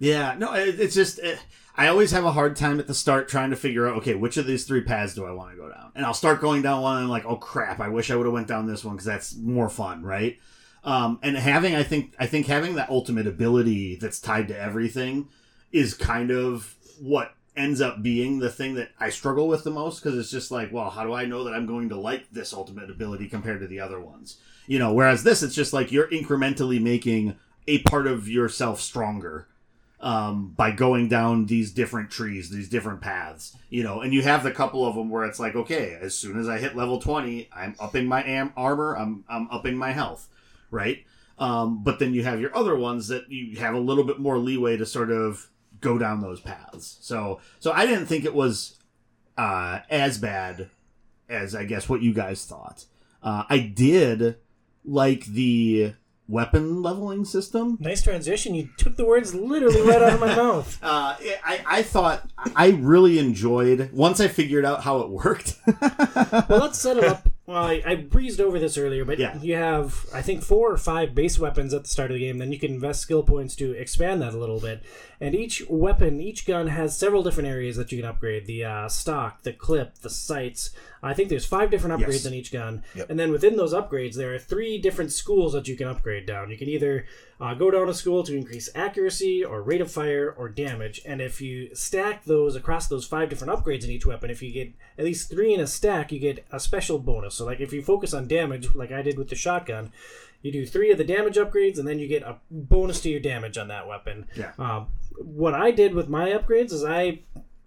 [0.00, 1.38] yeah no it, it's just it,
[1.78, 4.36] i always have a hard time at the start trying to figure out okay which
[4.36, 5.90] of these three paths do i want to go down?
[5.94, 8.26] And i'll start going down one and I'm like oh crap i wish i would
[8.26, 10.38] have went down this one because that's more fun right?
[10.84, 15.28] Um, and having i think i think having that ultimate ability that's tied to everything
[15.72, 20.02] is kind of what ends up being the thing that i struggle with the most
[20.02, 22.52] because it's just like well how do i know that i'm going to like this
[22.52, 24.38] ultimate ability compared to the other ones?
[24.66, 27.36] You know whereas this it's just like you're incrementally making
[27.66, 29.48] a part of yourself stronger
[30.00, 34.44] um, by going down these different trees, these different paths, you know, and you have
[34.44, 37.48] the couple of them where it's like, okay, as soon as I hit level 20,
[37.52, 40.28] I'm upping my am- armor, I'm, I'm upping my health,
[40.70, 41.04] right?
[41.38, 44.38] Um, but then you have your other ones that you have a little bit more
[44.38, 45.48] leeway to sort of
[45.80, 46.98] go down those paths.
[47.00, 48.78] So, so I didn't think it was,
[49.36, 50.68] uh, as bad
[51.28, 52.84] as I guess what you guys thought.
[53.22, 54.36] Uh, I did
[54.84, 55.94] like the
[56.28, 57.76] weapon leveling system.
[57.80, 58.54] Nice transition.
[58.54, 60.78] You took the words literally right out of my mouth.
[60.82, 65.56] Uh, I, I thought I really enjoyed once I figured out how it worked.
[66.48, 67.28] Well, let's set it up.
[67.48, 69.40] Well, I, I breezed over this earlier, but Yeah.
[69.40, 72.36] you have, I think, four or five base weapons at the start of the game.
[72.36, 74.82] Then you can invest skill points to expand that a little bit.
[75.18, 78.88] And each weapon, each gun has several different areas that you can upgrade the uh,
[78.90, 80.72] stock, the clip, the sights.
[81.02, 82.26] I think there's five different upgrades Yes.
[82.26, 82.82] in each gun.
[82.94, 83.08] Yep.
[83.08, 86.50] And then within those upgrades, there are three different schools that you can upgrade down.
[86.50, 87.06] You can either
[87.40, 91.00] uh, go down a school to increase accuracy or rate of fire or damage.
[91.04, 94.52] And if you stack those across those five different upgrades in each weapon, if you
[94.52, 97.36] get at least three in a stack, you get a special bonus.
[97.36, 99.92] So, like if you focus on damage, like I did with the shotgun,
[100.42, 103.20] you do three of the damage upgrades, and then you get a bonus to your
[103.20, 104.26] damage on that weapon.
[104.36, 104.52] Yeah.
[104.58, 107.20] Um, what I did with my upgrades is I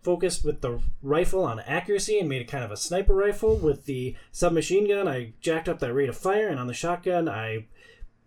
[0.04, 3.58] focused with the rifle on accuracy and made it kind of a sniper rifle.
[3.58, 7.28] With the submachine gun, I jacked up that rate of fire, and on the shotgun,
[7.30, 7.66] I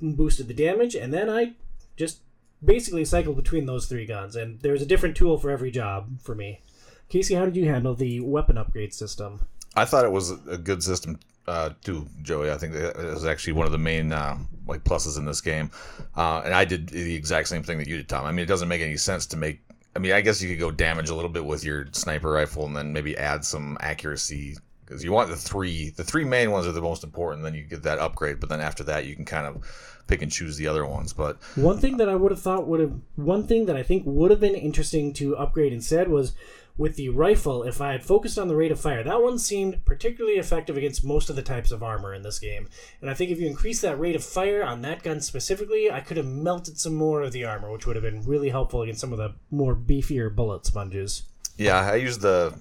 [0.00, 1.52] boosted the damage, and then I
[1.96, 2.20] just
[2.64, 4.36] basically cycled between those three guns.
[4.36, 6.60] And there was a different tool for every job for me.
[7.08, 9.40] Casey, how did you handle the weapon upgrade system?
[9.76, 12.50] I thought it was a good system uh, too, Joey.
[12.50, 15.70] I think it was actually one of the main uh, like pluses in this game,
[16.16, 18.24] uh, and I did the exact same thing that you did, Tom.
[18.24, 19.60] I mean, it doesn't make any sense to make.
[19.96, 22.66] I mean, I guess you could go damage a little bit with your sniper rifle,
[22.66, 25.90] and then maybe add some accuracy because you want the three.
[25.90, 27.42] The three main ones are the most important.
[27.42, 29.64] Then you get that upgrade, but then after that, you can kind of
[30.06, 31.12] pick and choose the other ones.
[31.12, 34.04] But one thing that I would have thought would have one thing that I think
[34.06, 36.32] would have been interesting to upgrade instead was
[36.76, 39.84] with the rifle, if I had focused on the rate of fire, that one seemed
[39.84, 42.68] particularly effective against most of the types of armor in this game.
[43.00, 46.00] And I think if you increase that rate of fire on that gun specifically, I
[46.00, 49.00] could have melted some more of the armor, which would have been really helpful against
[49.00, 51.22] some of the more beefier bullet sponges.
[51.56, 52.58] Yeah, I used the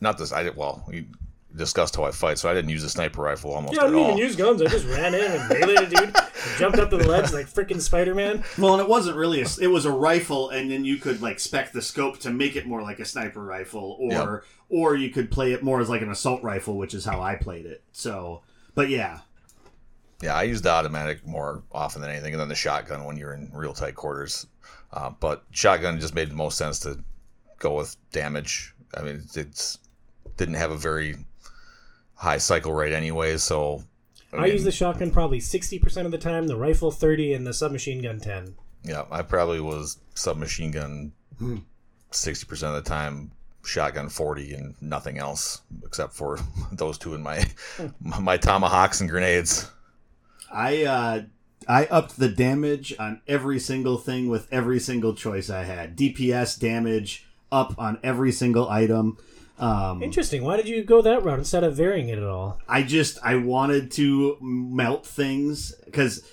[0.00, 0.32] not this.
[0.32, 0.84] I did well.
[0.90, 1.04] You
[1.56, 3.88] discussed how I fight, so I didn't use a sniper rifle almost Yeah, I at
[3.88, 4.08] didn't all.
[4.10, 4.62] even use guns.
[4.62, 6.16] I just ran in and meleeed a dude,
[6.58, 8.44] jumped up to the ledge like freaking Spider Man.
[8.58, 11.40] Well, and it wasn't really a, it was a rifle, and then you could like
[11.40, 14.44] spec the scope to make it more like a sniper rifle, or Yep.
[14.68, 17.34] or you could play it more as like an assault rifle, which is how I
[17.34, 17.82] played it.
[17.92, 18.42] So,
[18.74, 19.18] but yeah,
[20.22, 23.32] Yeah, I used the automatic more often than anything, and then the shotgun when you're
[23.34, 24.46] in real tight quarters.
[24.92, 26.98] Uh, but shotgun just made the most sense to
[27.58, 28.74] go with damage.
[28.96, 29.78] I mean, it's, it's
[30.36, 31.16] didn't have a very
[32.20, 33.82] high cycle rate anyway, so
[34.32, 38.02] I use the shotgun probably 60% of the time, the rifle 30, and the submachine
[38.02, 38.54] gun 10.
[38.84, 41.56] yeah, I probably was submachine gun Hmm.
[42.10, 43.30] sixty percent of the time,
[43.64, 46.38] shotgun forty, and nothing else except for
[46.72, 47.44] those two in my
[48.00, 49.70] my tomahawks and grenades.
[50.52, 51.22] I uh,
[51.66, 55.96] I upped the damage on every single thing with every single choice I had.
[55.96, 59.16] DPS damage up on every single item.
[59.60, 60.42] Um, Interesting.
[60.42, 62.58] Why did you go that route instead of varying it at all?
[62.66, 66.24] I just I wanted to melt things because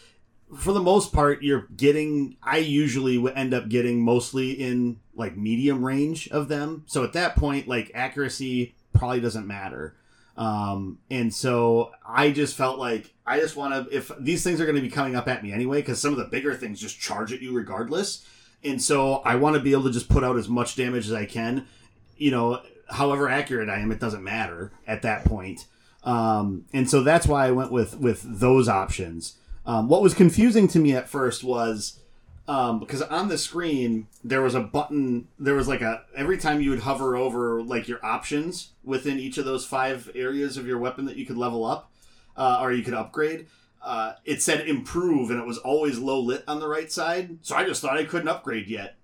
[0.57, 5.83] for the most part you're getting I usually end up getting mostly in like medium
[5.83, 6.85] range of them.
[6.87, 9.97] So at that point like accuracy probably doesn't matter.
[10.37, 14.65] Um, and so I just felt like I just want to if these things are
[14.65, 16.97] going to be coming up at me anyway because some of the bigger things just
[16.97, 18.25] charge at you regardless.
[18.63, 21.13] And so I want to be able to just put out as much damage as
[21.13, 21.67] I can.
[22.15, 25.65] You know, however accurate I am, it doesn't matter at that point.
[26.03, 29.37] Um, and so that's why I went with with those options.
[29.65, 31.99] Um, what was confusing to me at first was
[32.47, 35.27] um, because on the screen there was a button.
[35.37, 39.37] There was like a every time you would hover over like your options within each
[39.37, 41.91] of those five areas of your weapon that you could level up
[42.37, 43.47] uh, or you could upgrade.
[43.81, 47.37] Uh, it said improve and it was always low lit on the right side.
[47.41, 48.96] So I just thought I couldn't upgrade yet.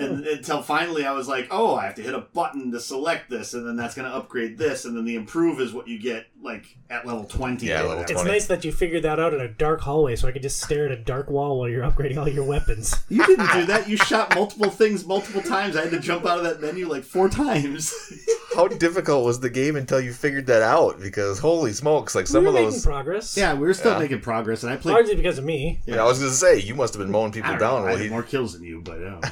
[0.00, 3.28] And until finally I was like, oh, I have to hit a button to select
[3.30, 5.98] this, and then that's going to upgrade this, and then the improve is what you
[5.98, 7.66] get like at level twenty.
[7.66, 8.02] Yeah, level whatever.
[8.12, 8.30] It's 20.
[8.30, 10.86] nice that you figured that out in a dark hallway so I could just stare
[10.86, 12.94] at a dark wall while you're upgrading all your weapons.
[13.10, 13.88] You didn't do that.
[13.88, 15.76] You shot multiple things multiple times.
[15.76, 17.92] I had to jump out of that menu like four times.
[18.54, 21.00] How difficult was the game until you figured that out?
[21.00, 22.74] Because holy smokes, like some we of those.
[22.74, 23.36] making progress.
[23.36, 23.98] yeah, we were still Yeah.
[23.98, 24.92] making progress, and I played.
[24.94, 25.80] Largely because of me.
[25.86, 27.82] Yeah, I was gonna say you must have been mowing people don't down.
[27.82, 29.30] know, I had he- more kills than you, but I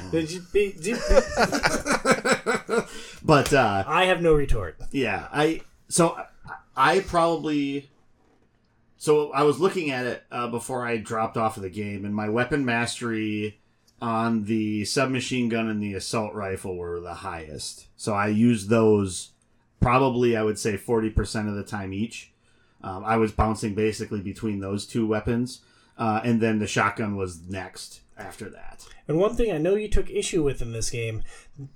[0.67, 0.81] don't know.
[0.81, 2.83] Did you- did you-
[3.23, 4.77] but uh, I have no retort.
[4.91, 6.25] Yeah, I so I-
[6.75, 7.89] I probably
[8.97, 12.15] so I was looking at it uh, before I dropped off of the game, and
[12.15, 13.59] my weapon mastery
[14.01, 17.87] on the submachine gun and the assault rifle were the highest.
[17.97, 19.31] So I used those
[19.81, 22.31] probably I would say forty percent of the time each.
[22.81, 25.61] Um, I was bouncing basically between those two weapons,
[25.97, 28.85] uh, and then the shotgun was next after that.
[29.09, 31.23] And one thing I know you took issue with in this game,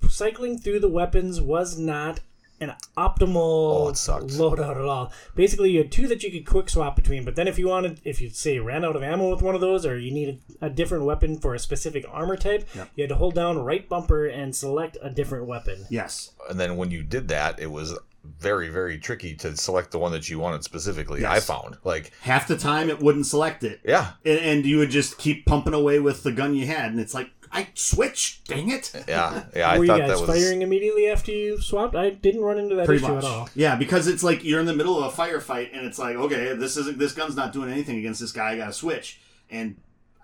[0.08, 2.20] cycling through the weapons was not
[2.60, 5.12] an optimal Oh, loadout at all.
[5.34, 8.00] Basically, you had two that you could quick swap between, but then if you wanted,
[8.04, 10.70] if you say ran out of ammo with one of those, or you needed a
[10.70, 12.88] different weapon for a specific armor type, Yep.
[12.94, 15.86] you had to hold down right bumper and select a different weapon.
[15.90, 17.98] Yes, and then when you did that, it was
[18.44, 21.22] very very tricky to select the one that you wanted specifically.
[21.22, 21.36] Yes.
[21.36, 23.80] I found like half the time it wouldn't select it.
[23.84, 27.00] yeah and, and you would just keep pumping away with the gun you had, and
[27.00, 28.48] it's like I switched.
[28.48, 28.92] Dang it!
[29.08, 29.68] yeah yeah.
[29.70, 31.94] I Were you thought guys that was firing immediately after you swapped?
[31.96, 33.48] I didn't run into that Pretty issue much, at all.
[33.54, 36.54] yeah, because it's like you're in the middle of a firefight, and it's like, okay,
[36.54, 38.52] this isn't this gun's not doing anything against this guy.
[38.52, 39.76] I got to switch, and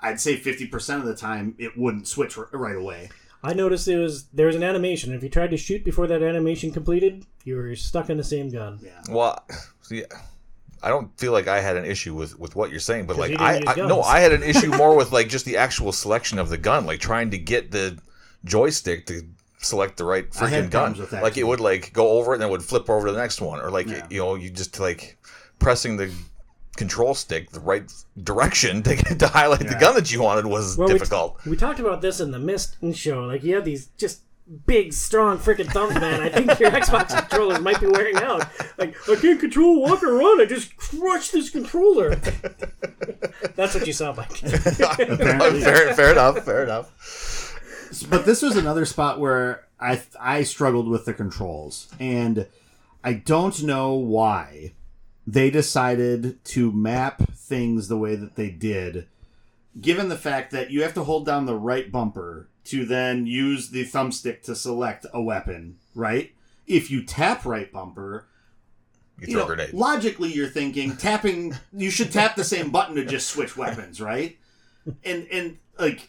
[0.02, 3.10] I'd say fifty percent of the time it wouldn't switch r- right away.
[3.42, 5.14] I noticed there was there was an animation.
[5.14, 8.50] If you tried to shoot before that animation completed, you were stuck in the same
[8.50, 8.78] gun.
[8.82, 9.44] Yeah, well.
[9.82, 10.04] See,
[10.82, 13.32] I don't feel like I had an issue with, with what you're saying, but like
[13.32, 14.02] you didn't I, use I no.
[14.02, 17.00] I had an issue more with like just the actual selection of the gun, like
[17.00, 17.98] trying to get the
[18.44, 19.22] joystick to
[19.58, 20.94] select the right freaking gun.
[20.94, 22.88] problems with that, Like it would like go over it and then it would flip
[22.88, 24.06] over to the next one, or like Yeah.
[24.10, 25.18] you know you just like
[25.58, 26.10] pressing the
[26.80, 27.84] control stick the right
[28.22, 31.38] direction to, to highlight the gun that you wanted was Well, we- difficult.
[31.46, 33.24] We, talked about this in the Mist show.
[33.24, 34.22] Like you have these just
[34.66, 36.22] big, strong freaking thumbs, man.
[36.22, 38.48] I think your Xbox controllers might be wearing out.
[38.78, 40.40] Like I can't control walk or run.
[40.40, 42.14] I just crush this controller.
[43.54, 44.32] That's what you sound like.
[44.32, 46.44] fair, fair enough.
[46.44, 48.06] Fair enough.
[48.08, 52.46] but this was another spot where I I struggled with the controls, and
[53.04, 54.72] I don't know why
[55.32, 59.06] they decided to map things the way that they did,
[59.80, 63.70] given the fact that you have to hold down the right bumper to then use
[63.70, 66.32] the thumbstick to select a weapon, right?
[66.66, 68.26] If you tap right bumper,
[69.20, 73.04] You you throw know, logically you're thinking tapping you should tap the same button to
[73.04, 74.38] just switch weapons right
[75.04, 76.08] and and like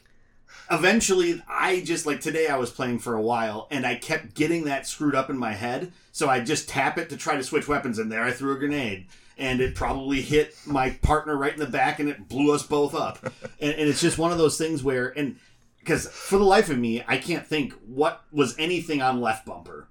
[0.70, 4.66] eventually i just like today i was playing for a while and i kept getting
[4.66, 7.68] that screwed up in my head so i just tap it to try to switch
[7.68, 9.06] weapons and there i threw a grenade
[9.38, 12.94] and it probably hit my partner right in the back and it blew us both
[12.94, 13.20] up
[13.60, 15.38] and, and it's just one of those things where and
[15.80, 19.88] because for the life of me i can't think what was anything on left bumper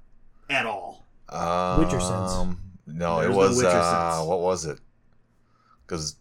[0.49, 1.01] at all
[1.79, 2.33] Witcher sense.
[2.33, 4.29] Um, No, There's it was Witcher uh, sense.
[4.29, 4.81] what was it?
[5.87, 6.17] Because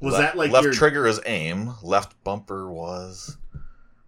[0.00, 3.36] was that like left your trigger is aim, left bumper was.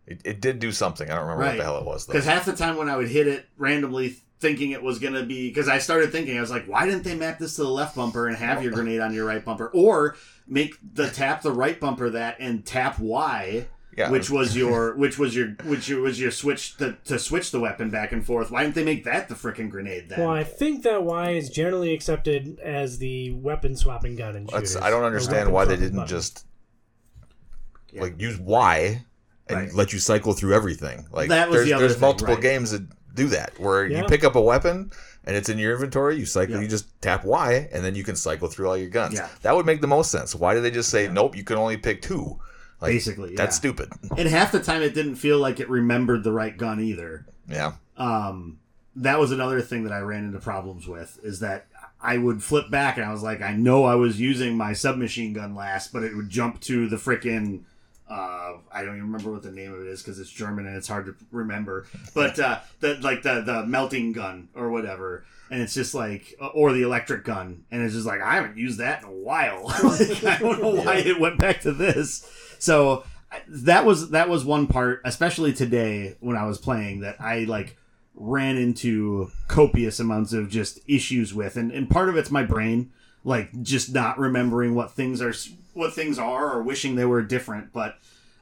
[0.06, 1.10] It, it did do something.
[1.10, 2.12] I don't remember what the hell it was though.
[2.12, 5.22] Because half the time when I would hit it randomly, thinking it was going to
[5.22, 7.68] be, because I started thinking, I was like, why didn't they map this to the
[7.68, 9.68] left bumper and have your grenade on your right bumper?
[9.68, 14.96] Or make the tap the right bumper that and tap Y, Yeah, which was your,
[14.96, 18.50] which was your, which was your switch to, to switch the weapon back and forth.
[18.50, 20.20] Why didn't they make that the freaking grenade then?
[20.20, 24.72] Well, I think that Y is generally accepted as the weapon swapping gun in shooters.
[24.74, 26.08] That's- I don't understand why they didn't button.
[26.08, 26.46] just
[27.92, 28.00] Yeah.
[28.02, 29.04] like use Y
[29.48, 29.74] and Right.
[29.74, 31.06] let you cycle through everything.
[31.12, 32.42] Like That was there's the other there's thing, multiple right.
[32.42, 32.82] games that
[33.14, 33.98] do that where Yeah.
[33.98, 34.90] you pick up a weapon
[35.24, 36.62] and it's in your inventory, you cycle, Yeah.
[36.62, 39.14] you just tap Y and then you can cycle through all your guns.
[39.14, 39.28] Yeah.
[39.42, 40.34] That would make the most sense.
[40.34, 42.38] Why did they just say nope, you can only pick two?
[42.82, 43.90] Like, Basically, That's stupid.
[44.16, 47.24] and half the time it didn't feel like it remembered the right gun either.
[47.48, 47.74] Yeah.
[47.96, 48.58] um,
[48.96, 51.66] that was another thing that I ran into problems with is that
[52.00, 55.32] I would flip back and I was like, I know I was using my submachine
[55.32, 57.62] gun last, but it would jump to the frickin'
[58.10, 60.76] uh, I don't even remember what the name of it is because it's German and
[60.76, 61.86] it's hard to remember.
[62.14, 66.74] But uh, the like the the melting gun or whatever, and it's just like or
[66.74, 69.64] the electric gun, and it's just like I haven't used that in a while.
[69.84, 72.28] like, I don't know why it went back to this.
[72.62, 73.02] So
[73.48, 77.76] that was that was one part, especially today when I was playing that I like
[78.14, 82.92] ran into copious amounts of just issues with, and and part of it's my brain
[83.24, 85.34] like just not remembering what things are
[85.74, 87.96] what things are or wishing they were different but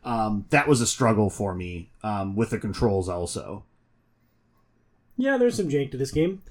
[0.04, 3.62] um, that was a struggle for me um, with the controls also
[5.16, 6.42] Yeah, there's some jank to this game.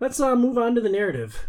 [0.00, 1.46] Let's uh, move on to the narrative.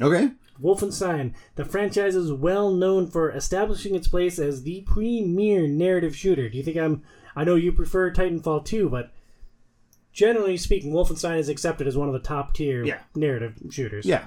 [0.00, 0.30] okay
[0.62, 6.48] Wolfenstein, the franchise is well known for establishing its place as the premier narrative shooter.
[6.48, 7.02] Do you think I'm?
[7.36, 9.10] I know you prefer Titanfall 2, but
[10.12, 13.00] generally speaking, Wolfenstein is accepted as one of the top tier Yeah.
[13.16, 14.06] narrative shooters.
[14.06, 14.26] yeah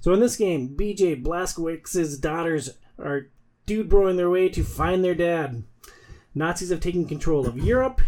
[0.00, 3.28] So in this game, BJ Blazkowicz's daughters are
[3.66, 5.64] dude broing their way to find their dad.
[6.34, 8.00] Nazis have taken control of Europe.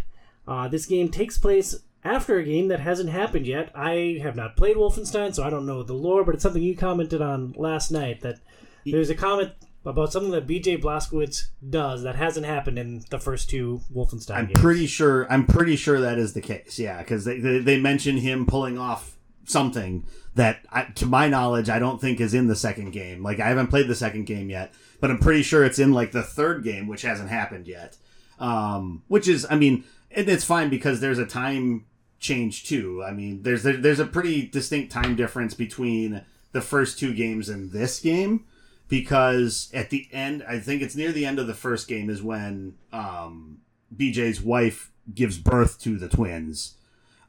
[0.49, 3.71] Uh, this game takes place after a game that hasn't happened yet.
[3.75, 6.77] I have not played Wolfenstein, so I don't know the lore, but it's something you
[6.77, 8.41] commented on last night that
[8.87, 9.53] there's a comment
[9.85, 14.47] about something that BJ Blazkowicz does that hasn't happened in the first two Wolfenstein i'm
[14.47, 14.61] games.
[14.61, 18.19] pretty sure i'm pretty sure that is the case yeah because they, they, they mention
[18.19, 22.55] him pulling off something that I, to my knowledge i don't think is in the
[22.55, 25.79] second game like i haven't played the second game yet but i'm pretty sure it's
[25.79, 27.97] in like the third game which hasn't happened yet
[28.39, 31.87] um, which is i mean and it's fine because there's a time
[32.21, 33.03] change too.
[33.03, 37.73] I mean there's there's a pretty distinct time difference between the first two games and
[37.73, 38.45] this game
[38.89, 42.21] because at the end i think it's near the end of the first game is
[42.23, 43.59] when um,
[43.97, 46.75] bj's wife gives birth to the twins.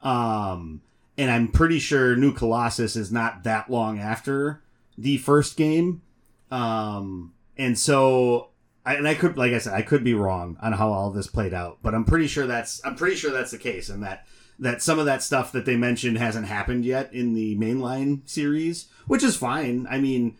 [0.02, 0.82] Um,
[1.18, 4.64] and i'm pretty sure new colossus is not that long after
[4.98, 6.02] the first game.
[6.50, 8.50] Um, and so
[8.86, 11.28] I, and I could, like I said, I could be wrong on how all this
[11.28, 14.26] played out, but I'm pretty sure that's I'm pretty sure that's the case, and that
[14.62, 18.88] that some of that stuff that they mentioned hasn't happened yet in the mainline series,
[19.08, 19.88] which is fine.
[19.90, 20.38] I mean,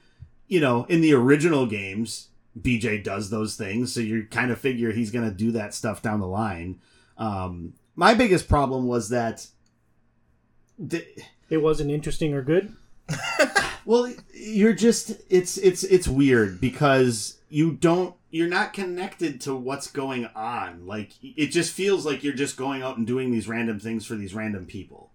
[0.48, 2.28] you know, in the original games,
[2.60, 6.04] BJ does those things, so you kind of figure he's going to do that stuff
[6.04, 6.80] down the line.
[7.18, 9.48] Um, my biggest problem was that.
[10.78, 11.06] The,
[11.50, 12.76] It wasn't interesting or good.
[13.86, 19.92] well, you're just it's it's it's weird because you don't you're not connected to what's
[19.92, 20.88] going on.
[20.88, 24.16] Like it just feels like you're just going out and doing these random things for
[24.16, 25.12] these random people.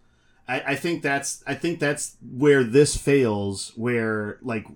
[0.46, 3.72] I, I think that's I think that's where this fails.
[3.74, 4.66] Where like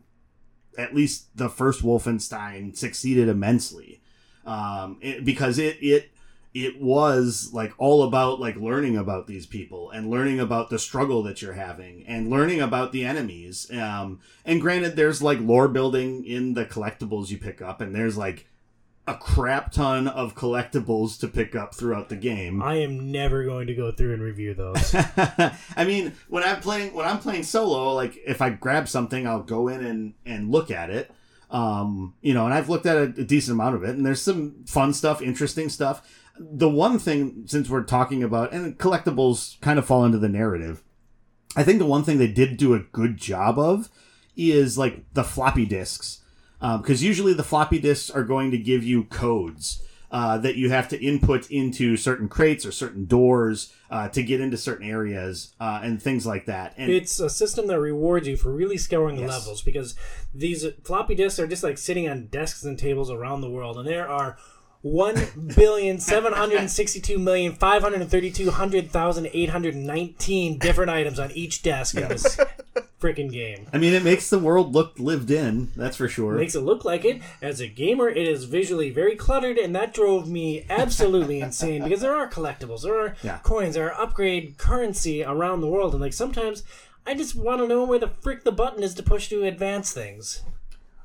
[0.79, 4.01] at least the first Wolfenstein succeeded immensely,
[4.47, 6.11] um, it, because it it
[6.53, 11.23] it was like all about like learning about these people and learning about the struggle
[11.23, 16.25] that you're having and learning about the enemies um and granted there's like lore building
[16.25, 18.47] in the collectibles you pick up and there's like
[19.07, 23.67] a crap ton of collectibles to pick up throughout the game I am never going
[23.69, 24.95] to go through and review those.
[25.77, 29.43] I mean, when I'm playing when I'm playing solo, like if I grab something, I'll
[29.43, 31.11] go in and and look at it.
[31.51, 34.23] Um, you know, and I've looked at a, a decent amount of it, and there's
[34.23, 36.07] some fun stuff, interesting stuff.
[36.43, 40.83] The one thing, since we're talking about and collectibles, kind of fall into the narrative.
[41.55, 43.91] I think the one thing they did do a good job of
[44.37, 46.21] is like the floppy disks,
[46.61, 50.89] because usually the floppy disks are going to give you codes uh, that you have
[50.89, 55.81] to input into certain crates or certain doors uh, to get into certain areas uh,
[55.83, 56.73] and things like that.
[56.79, 59.31] And it's a system that rewards you for really scouring the Yes.
[59.31, 59.95] levels because
[60.35, 63.87] these floppy disks are just like sitting on desks and tables around the world, and
[63.87, 64.39] there are
[64.83, 65.17] one
[65.57, 71.19] billion seven hundred sixty-two million five hundred thirty-two hundred thousand eight hundred nineteen different items
[71.19, 72.39] on each desk in this
[73.01, 73.67] freaking game.
[73.73, 75.69] I mean, it makes the world look lived in.
[75.77, 76.35] That's for sure.
[76.35, 77.21] Makes it look like it.
[77.43, 82.01] As a gamer, it is visually very cluttered, and that drove me absolutely insane because
[82.01, 83.39] there are collectibles, there are Yeah.
[83.43, 86.63] coins, there are upgrade currency around the world, and like sometimes
[87.07, 89.93] I just want to know where the frick the button is to push to advance
[89.93, 90.43] things.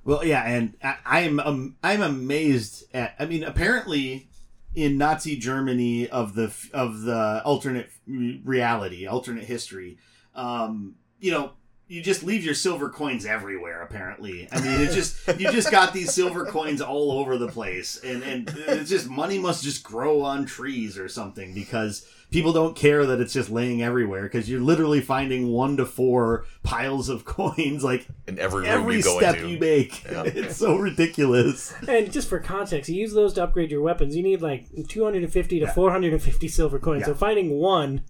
[0.05, 3.15] Well, yeah, and I, I'm um, I'm amazed at.
[3.19, 4.29] I mean, apparently,
[4.75, 9.97] in Nazi Germany of the of the alternate reality, alternate history,
[10.35, 11.53] um, you know,
[11.87, 13.81] you just leave your silver coins everywhere.
[13.81, 17.99] Apparently, I mean, it's just you just got these silver coins all over the place,
[18.03, 22.75] and and it's just money must just grow on trees or something because people don't
[22.75, 27.23] care that it's just laying everywhere because you're literally finding one to four piles of
[27.25, 29.49] coins like in every room every you step into.
[29.49, 30.03] you make.
[30.09, 31.73] It's so ridiculous.
[31.87, 34.15] And just for context, you use those to upgrade your weapons.
[34.15, 37.05] You need like 250 to 450 silver coins.
[37.05, 38.01] So finding one,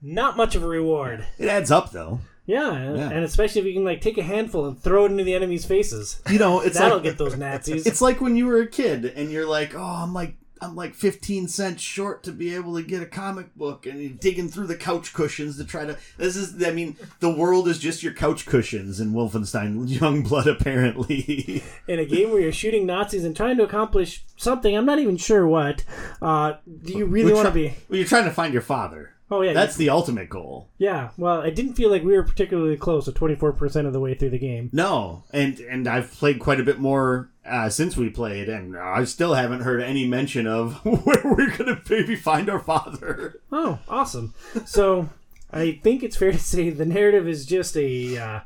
[0.00, 1.26] not much of a reward.
[1.38, 2.20] It adds up though.
[2.50, 5.34] Yeah, and especially if you can like take a handful and throw it into the
[5.34, 6.20] enemy's faces.
[6.30, 7.86] You know, it's That'll like get those Nazis.
[7.86, 10.36] it's like when you were a kid and you're like, oh, I'm like.
[10.62, 14.10] I'm like 15 cents short to be able to get a comic book, and you're
[14.10, 15.96] digging through the couch cushions to try to.
[16.18, 21.62] This is, I mean, the world is just your couch cushions in Wolfenstein Youngblood, apparently.
[21.88, 24.76] in a game where you're shooting Nazis and trying to accomplish something.
[24.76, 25.82] I'm not even sure what.
[26.20, 27.72] Uh, do you really want to be?
[27.88, 29.09] Well, you're trying to find your father.
[29.32, 30.68] Oh yeah, That's the ultimate goal.
[30.78, 31.10] yeah.
[31.16, 33.06] Well, I didn't feel like we were particularly close.
[33.06, 34.70] At 24 percent of the way through the game.
[34.72, 39.04] No, and and I've played quite a bit more uh, since we played, and I
[39.04, 43.40] still haven't heard any mention of where we're gonna maybe find our father.
[43.52, 44.34] Oh, awesome.
[44.64, 45.08] So
[45.52, 48.40] I think it's fair to say the narrative is just a uh,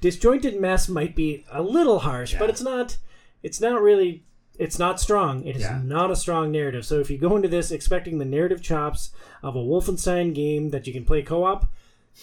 [0.00, 0.88] disjointed mess.
[0.88, 2.96] Might be a little harsh, but it's not.
[3.42, 4.24] It's not really.
[4.60, 5.44] It's not strong.
[5.46, 5.80] It is Yeah.
[5.82, 6.84] not a strong narrative.
[6.84, 9.10] So if you go into this expecting the narrative chops
[9.42, 11.66] of a Wolfenstein game that you can play co-op,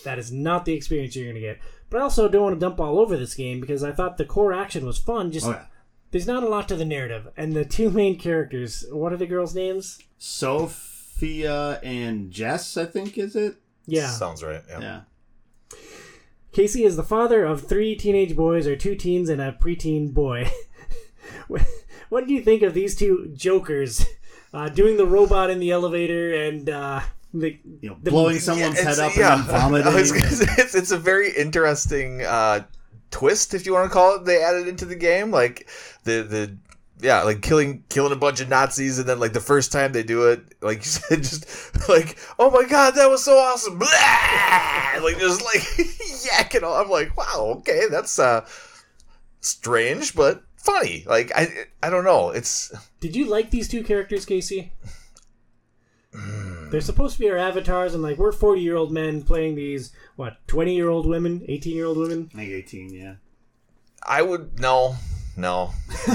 [0.03, 1.57] that is not the experience you're going to get.
[1.89, 4.25] But I also don't want to dump all over this game because I thought the
[4.25, 5.31] core action was fun.
[5.31, 5.65] Just Oh yeah,
[6.11, 8.85] there's not a lot to the narrative, and the two main characters.
[8.91, 9.97] What are the girls' names?
[10.19, 13.55] Sophia and Jess, I think is it.
[13.87, 14.61] Yeah, Sounds right.
[14.69, 14.79] Yeah.
[14.81, 15.01] Yeah.
[16.51, 20.51] Casey is the father of three teenage boys, or two teens and a preteen boy.
[22.09, 24.05] what do you think of these two jokers
[24.53, 27.01] uh, doing the robot in the elevator and uh,
[27.33, 29.39] the, You know, the- blowing someone's It's- head up yeah.
[29.39, 29.93] and then vomiting.
[29.93, 32.61] Was it's, it's a very interesting uh,
[33.11, 34.25] twist, if you want to call it.
[34.25, 35.69] They added into the game, like
[36.03, 36.57] the the
[36.99, 40.01] yeah, like killing killing a bunch of Nazis, and then like the first time they
[40.01, 43.87] do it, like you said, just like oh my god, that was so awesome, Blah!
[45.03, 46.63] like just like yakking.
[46.63, 46.73] All.
[46.75, 48.47] I'm like, wow, okay, that's uh
[49.41, 51.03] strange, but funny.
[51.07, 54.73] Like I I don't know, it's Did you like these two characters, Casey?
[56.71, 61.05] They're supposed to be our avatars, and like we're forty-year-old men playing these what twenty-year-old
[61.05, 62.29] women, eighteen-year-old women.
[62.33, 63.15] Like 18, yeah.
[64.03, 64.95] I would no,
[65.35, 65.71] no.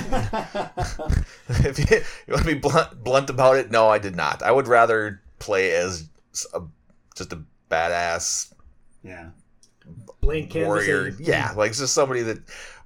[1.48, 1.96] if you,
[2.26, 4.42] you want to be blunt, blunt about it, no, I did not.
[4.42, 6.08] I would rather play as
[6.54, 6.62] a,
[7.14, 8.52] just a badass
[9.02, 9.30] Yeah.
[10.20, 11.14] Blank warrior.
[11.18, 12.38] Yeah, like just somebody that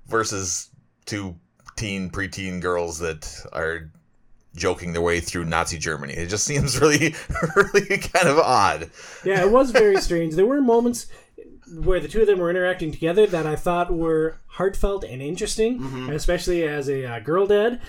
[0.07, 0.71] versus
[1.05, 1.37] two
[1.77, 3.91] teen preteen girls that are
[4.55, 6.15] joking their way through Nazi Germany.
[6.15, 7.15] It just seems really,
[7.55, 8.91] really kind of odd.
[9.25, 10.35] Yeah, it was very strange.
[10.35, 11.07] There were moments.
[11.83, 15.81] where the two of them were interacting together that I thought were heartfelt and interesting,
[15.81, 16.11] Mm-hmm.
[16.11, 17.81] especially as a uh, girl dad.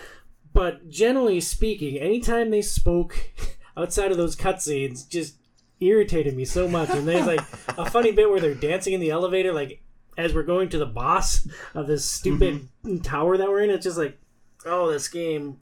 [0.53, 3.15] But generally speaking, anytime they spoke
[3.77, 5.35] outside of those cutscenes, just
[5.79, 6.89] irritated me so much.
[6.89, 7.41] And there's like
[7.77, 9.81] a funny bit where they're dancing in the elevator, like
[10.17, 12.99] as we're going to the boss of this stupid Mm-hmm.
[12.99, 13.69] tower that we're in.
[13.69, 14.17] It's just like,
[14.65, 15.59] oh, this game.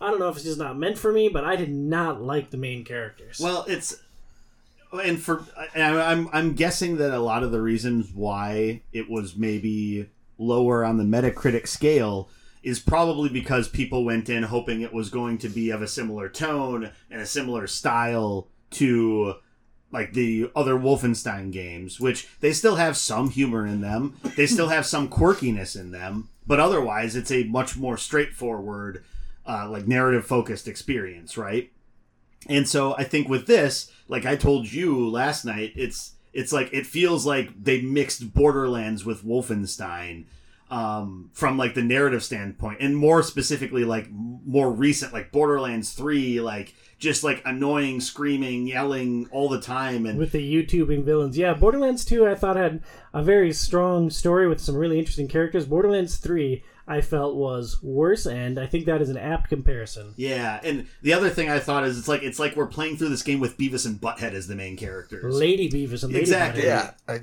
[0.00, 2.50] I don't know if it's just not meant for me, but I did not like
[2.50, 3.40] the main characters.
[3.40, 3.96] Well, it's
[4.92, 5.42] and for
[5.74, 10.08] and I'm I'm guessing that a lot of the reasons why it was maybe
[10.38, 12.28] lower on the Metacritic scale
[12.62, 16.28] is probably because people went in hoping it was going to be of a similar
[16.28, 19.34] tone and a similar style to
[19.92, 24.16] like the other Wolfenstein games, which they still have some humor in them.
[24.36, 29.04] They still have some quirkiness in them, but otherwise it's a much more straightforward
[29.46, 31.70] uh, like narrative focused experience, right?
[32.48, 36.72] And so I think with this, like I told you last night, it's it's like
[36.72, 40.26] it feels like they mixed Borderlands with Wolfenstein
[40.70, 46.40] um, from like the narrative standpoint, and more specifically, like more recent, like Borderlands Three,
[46.40, 51.36] like just like annoying, screaming, yelling all the time, and with the YouTubing villains.
[51.36, 52.82] Yeah, Borderlands 2 I thought had
[53.12, 55.66] a very strong story with some really interesting characters.
[55.66, 60.14] Borderlands 3 I felt was worse, and I think that is an apt comparison.
[60.16, 60.60] yeah.
[60.62, 63.22] And the other thing I thought is it's like it's like we're playing through this
[63.24, 65.34] game with Beavis and Butthead as the main characters.
[65.34, 66.62] Lady Beavis and Lady Exactly.
[66.62, 66.94] Butthead.
[67.06, 67.18] Yeah,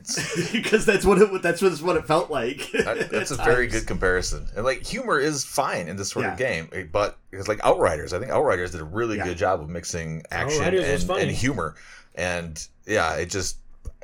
[0.54, 2.70] because that's what it that's what what it felt like.
[2.76, 4.48] I- that's a very good comparison.
[4.56, 8.12] And like humor is fine in this sort of game, eh, but it's like Outriders.
[8.14, 9.24] I think Outriders did a really Yeah.
[9.26, 11.76] good job of mixing action and, and humor.
[12.16, 13.60] And yeah, it just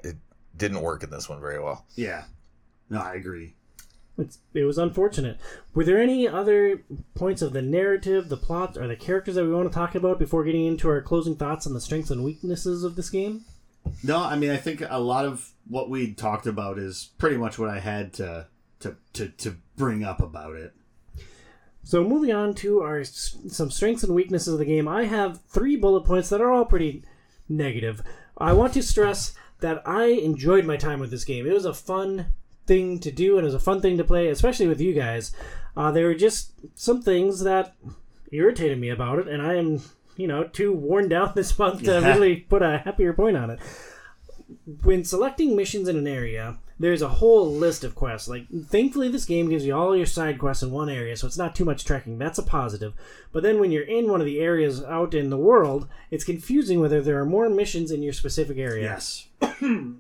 [0.06, 0.16] it
[0.56, 1.86] didn't work in this one very well.
[1.96, 2.24] Yeah.
[2.90, 3.56] No, I agree.
[4.20, 5.38] It's, it was unfortunate.
[5.74, 6.84] Were there any other
[7.16, 10.20] points of the narrative, the plot, or the characters that we want to talk about
[10.20, 13.46] before getting into our closing thoughts on the strengths and weaknesses of this game?
[14.04, 17.58] No, I mean I think a lot of what we talked about is pretty much
[17.58, 18.48] what I had to
[18.82, 20.74] to to, to bring up about it.
[21.84, 25.76] So moving on to our some strengths and weaknesses of the game, I have three
[25.76, 27.04] bullet points that are all pretty
[27.48, 28.02] negative.
[28.38, 31.46] I want to stress that I enjoyed my time with this game.
[31.46, 32.28] It was a fun
[32.70, 35.34] thing to do and it was a fun thing to play, especially with you guys.
[35.76, 37.76] Uh, there were just some things that
[38.32, 39.82] irritated me about it, and I am,
[40.16, 43.60] you know, too worn down this month to really put a happier point on it.
[44.84, 48.30] When selecting missions in an area, there's a whole list of quests.
[48.30, 51.38] Like, thankfully, this game gives you all your side quests in one area, so it's
[51.38, 52.18] not too much trekking.
[52.18, 52.94] That's a positive.
[53.32, 56.80] But then when you're in one of the areas out in the world, it's confusing
[56.80, 58.84] whether there are more missions in your specific area.
[58.84, 59.26] Yes.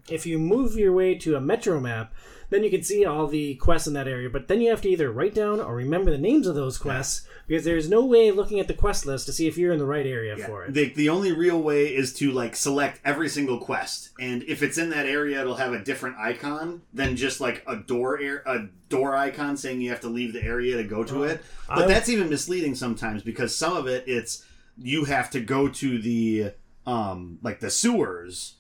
[0.09, 2.13] If you move your way to a metro map,
[2.50, 4.30] then you can see all the quests in that area.
[4.30, 7.28] But then you have to either write down or remember the names of those quests
[7.47, 9.86] because there's no way looking at the quest list to see if you're in the
[9.86, 10.74] right area for it.
[10.74, 14.78] The, the only real way is to like select every single quest, and if it's
[14.78, 18.68] in that area, it'll have a different icon than just like a door air, a
[18.89, 21.41] door icon saying you have to leave the area to go to it.
[21.68, 24.45] But I- that's even misleading sometimes because some of it it's
[24.82, 26.52] you have to go to the
[26.88, 28.56] um like the sewers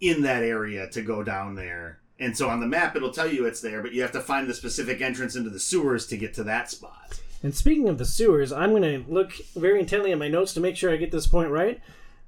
[0.00, 2.00] in that area to go down there.
[2.22, 4.48] And so on the map it'll tell you it's there, but you have to find
[4.48, 7.20] the specific entrance into the sewers to get to that spot.
[7.42, 10.60] And speaking of the sewers, I'm going to look very intently at my notes to
[10.60, 11.80] make sure I get this point right.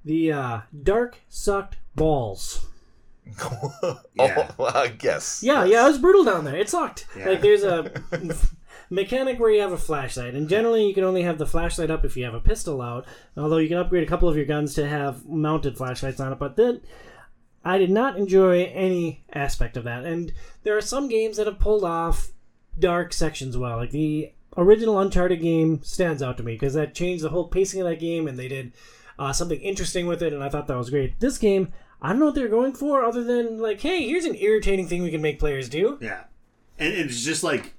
[0.05, 2.67] The uh, dark sucked balls.
[4.15, 4.51] Yeah.
[4.59, 5.43] Oh, I guess.
[5.43, 6.57] Yeah, yeah, it was brutal down there.
[6.57, 7.07] It sucked.
[7.17, 7.31] Yeah.
[7.31, 7.91] Like there's a
[8.91, 12.05] mechanic where you have a flashlight, and generally you can only have the flashlight up
[12.05, 13.07] if you have a pistol out.
[13.37, 16.39] Although you can upgrade a couple of your guns to have mounted flashlights on it,
[16.39, 16.81] but then
[17.65, 20.05] I did not enjoy any aspect of that.
[20.05, 22.33] And there are some games that have pulled off
[22.79, 23.77] dark sections well.
[23.77, 27.81] Like the original Uncharted game stands out to me because that changed the whole pacing
[27.81, 28.73] of that game, and they did
[29.19, 31.19] uh, something interesting with it, and I thought that was great.
[31.21, 31.73] This game.
[32.03, 35.03] I don't know what they're going for, other than like, hey, here's an irritating thing
[35.03, 35.97] we can make players do.
[36.03, 36.25] Yeah.
[36.79, 37.73] And it's just like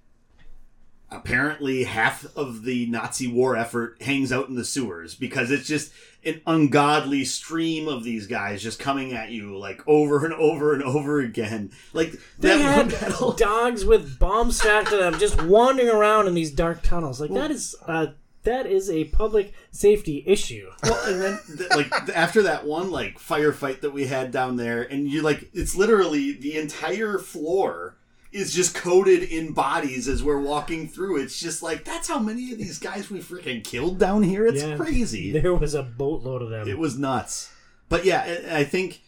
[1.11, 5.91] apparently half of the Nazi war effort hangs out in the sewers because it's just
[6.23, 10.81] an ungodly stream of these guys just coming at you like over and over and
[10.83, 11.71] over again.
[11.93, 13.33] Like They had battle.
[13.33, 17.21] dogs with bombs strapped to them just wandering around in these dark tunnels.
[17.21, 18.07] Like that is uh,
[18.43, 20.69] that is a public safety issue.
[20.83, 24.81] Well, and then th- like after that one like firefight that we had down there,
[24.81, 27.97] and you like it's literally the entire floor
[28.31, 31.17] is just coated in bodies as we're walking through.
[31.21, 34.45] It's just like that's how many of these guys we freaking killed down here.
[34.45, 34.75] It's Yeah.
[34.75, 35.31] crazy.
[35.41, 36.67] There was a boatload of them.
[36.67, 37.51] It was nuts.
[37.87, 39.01] But yeah, I think,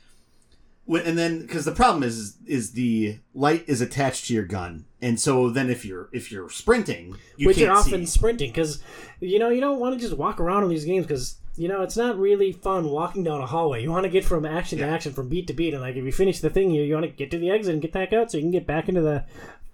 [0.85, 4.85] when, and then because the problem is is the light is attached to your gun,
[5.01, 8.17] and so then if you're if you're sprinting, you which are often see.
[8.19, 8.81] sprinting because
[9.19, 11.81] you know you don't want to just walk around in these games because you know,
[11.81, 13.81] it's not really fun walking down a hallway.
[13.81, 16.05] You want to get from action to action, from beat to beat, and like if
[16.05, 18.13] you finish the thing, you, you want to get to the exit and get back
[18.13, 19.25] out so you can get back into the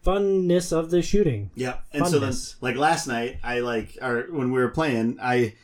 [0.06, 1.52] funness of the shooting.
[1.56, 5.56] Yeah, and so then, like last night, I like, or when we were playing, I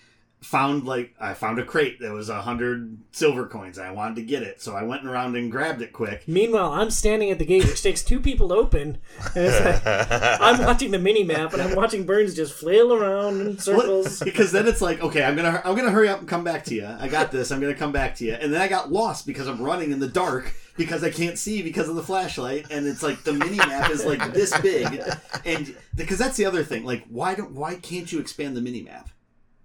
[0.41, 3.77] found like I found a crate that was a hundred silver coins.
[3.77, 6.27] I wanted to get it, so I went around and grabbed it quick.
[6.27, 8.99] Meanwhile, I'm standing at the gate, which takes two people to open,
[9.35, 13.41] and it's like, I'm watching the mini map, and I'm watching Burns just flail around
[13.41, 14.19] in circles.
[14.23, 16.75] because then it's like, okay, I'm gonna I'm gonna hurry up and come back to
[16.75, 16.87] you.
[16.87, 17.51] I got this.
[17.51, 19.99] I'm gonna come back to you, and then I got lost because I'm running in
[19.99, 23.57] the dark because I can't see because of the flashlight, and it's like the mini
[23.57, 25.03] map is like this big,
[25.45, 26.85] and because that's the other thing.
[26.85, 29.09] Like, why don't why can't you expand the mini map?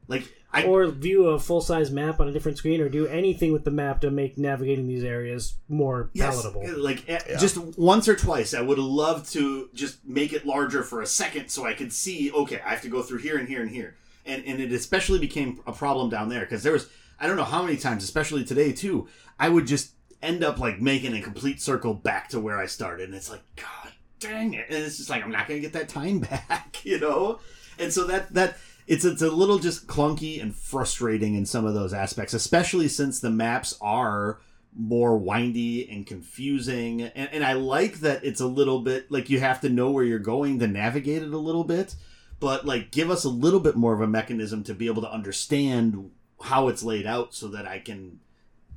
[0.08, 3.52] Like, I Or view a full size map on a different screen, or do anything
[3.52, 6.80] with the map to make navigating these areas more Yes, palatable.
[6.80, 10.84] Like eh, just once or twice, I would have loved to just make it larger
[10.84, 12.30] for a second so I could see.
[12.30, 15.18] Okay, I have to go through here and here and here, and and it especially
[15.18, 16.88] became a problem down there because there was
[17.18, 19.08] I don't know how many times, especially today too.
[19.40, 19.90] I would just
[20.22, 23.42] end up like making a complete circle back to where I started, and it's like
[23.56, 27.00] God dang it, and it's just like I'm not gonna get that time back, you
[27.00, 27.40] know.
[27.78, 31.74] And so that that it's it's a little just clunky and frustrating in some of
[31.74, 34.40] those aspects, especially since the maps are
[34.76, 37.02] more windy and confusing.
[37.02, 40.04] And, and I like that it's a little bit like you have to know where
[40.04, 41.94] you're going to navigate it a little bit,
[42.40, 45.10] but like give us a little bit more of a mechanism to be able to
[45.10, 46.10] understand
[46.42, 48.20] how it's laid out so that I can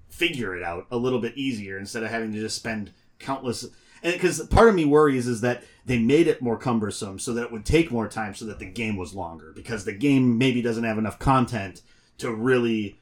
[0.07, 3.65] figure it out a little bit easier instead of having to just spend countless
[4.03, 7.43] and because part of me worries is that they made it more cumbersome so that
[7.43, 10.61] it would take more time so that the game was longer because the game maybe
[10.61, 11.81] doesn't have enough content
[12.17, 12.99] to really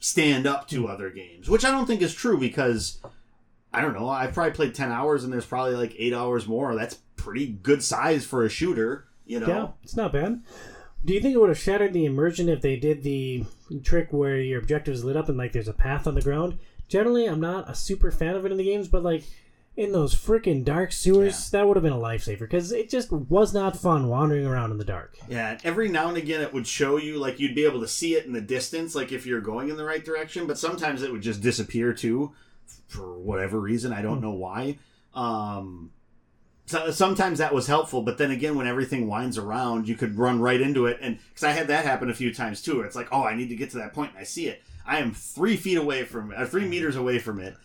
[0.00, 3.00] stand up to other games which i don't think is true because
[3.72, 6.74] i don't know i've probably played 10 hours and there's probably like 8 hours more
[6.74, 10.42] that's pretty good size for a shooter you know Yeah, it's not bad.
[11.04, 13.44] Do you think it would have shattered the immersion if they did the
[13.84, 16.58] trick where your objective is lit up and like there's a path on the ground?
[16.88, 19.22] Generally, I'm not a super fan of it in the games, but like
[19.76, 23.54] in those freaking dark sewers, that would have been a lifesaver because it just was
[23.54, 25.16] not fun wandering around in the dark.
[25.28, 28.14] Yeah, every now and again it would show you like you'd be able to see
[28.14, 30.46] it in the distance, like if you're going in the right direction.
[30.46, 32.32] But sometimes it would just disappear too,
[32.88, 33.92] for whatever reason.
[33.92, 34.78] I don't know why.
[35.14, 35.92] Um,
[36.66, 40.40] so, sometimes that was helpful, but then again, when everything winds around, you could run
[40.40, 40.98] right into it.
[41.00, 43.34] And because I had that happen a few times too, where it's like, oh, I
[43.34, 44.62] need to get to that point, and I see it.
[44.84, 47.56] I am three feet away from, it, uh, three meters away from it,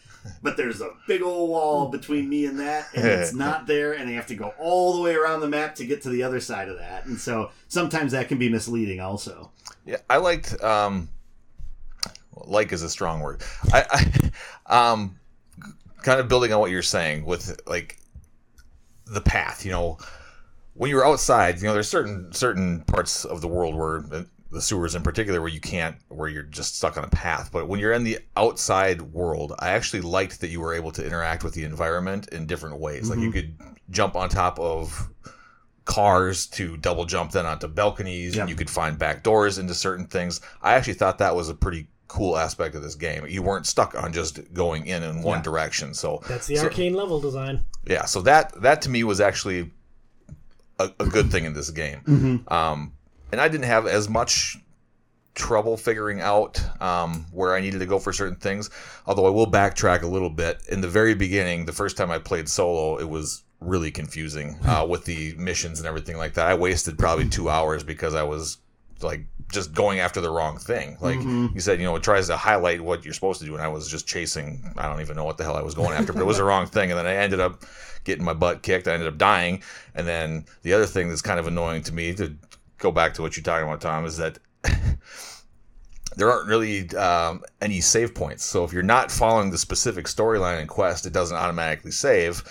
[0.42, 4.10] but there's a big old wall between me and that, and it's not there, and
[4.10, 6.40] I have to go all the way around the map to get to the other
[6.40, 7.06] side of that.
[7.06, 9.52] And so sometimes that can be misleading, also.
[9.86, 10.62] Yeah, I liked.
[10.64, 11.10] Um,
[12.46, 13.42] like is a strong word.
[13.72, 14.32] I,
[14.68, 15.20] I um,
[16.02, 17.98] kind of building on what you're saying with like
[19.06, 19.66] the path.
[19.66, 19.98] You know,
[20.74, 24.04] when you're outside, you know, there's certain certain parts of the world where
[24.54, 27.50] the sewers in particular where you can't where you're just stuck on a path.
[27.52, 31.06] But when you're in the outside world i actually liked that you were able to
[31.06, 33.10] interact with the environment in different ways.
[33.10, 33.56] Like you could
[33.90, 35.10] jump on top of
[35.86, 38.42] cars to double jump then onto balconies Yep.
[38.44, 40.40] and you could find back doors into certain things.
[40.62, 43.26] I actually thought that was a pretty cool aspect of this game.
[43.28, 45.44] You weren't stuck on just going in in one Yeah.
[45.44, 45.94] direction.
[45.94, 47.64] So That's the so- Arkane level design.
[47.86, 49.72] yeah so that that to me was actually
[50.80, 52.46] a, a good thing in this game.
[52.48, 52.94] Um,
[53.34, 54.58] and i didn't have as much
[55.34, 58.70] trouble figuring out um, where i needed to go for certain things
[59.08, 60.62] although i will backtrack a little bit.
[60.70, 64.86] In the very beginning the first time i played solo it was really confusing uh,
[64.88, 66.48] with the missions and everything like that.
[66.48, 68.60] I wasted probably two hours because i was
[69.02, 70.98] like just going after the wrong thing.
[71.02, 71.20] Like
[71.56, 73.68] you said you know it tries to highlight what you're supposed to do and i
[73.68, 76.22] was just chasing i don't even know what the hell i was going after but
[76.22, 76.92] it was the wrong thing.
[76.92, 77.64] And then i ended up
[78.04, 78.88] getting my butt kicked.
[78.88, 79.62] I ended up dying.
[79.96, 82.36] And then the other thing that's kind of annoying to me to
[82.84, 84.38] go back to what you're talking about tom is that
[86.16, 90.60] there aren't really um, any save points so if you're not following the specific storyline
[90.60, 92.44] and quest it doesn't automatically save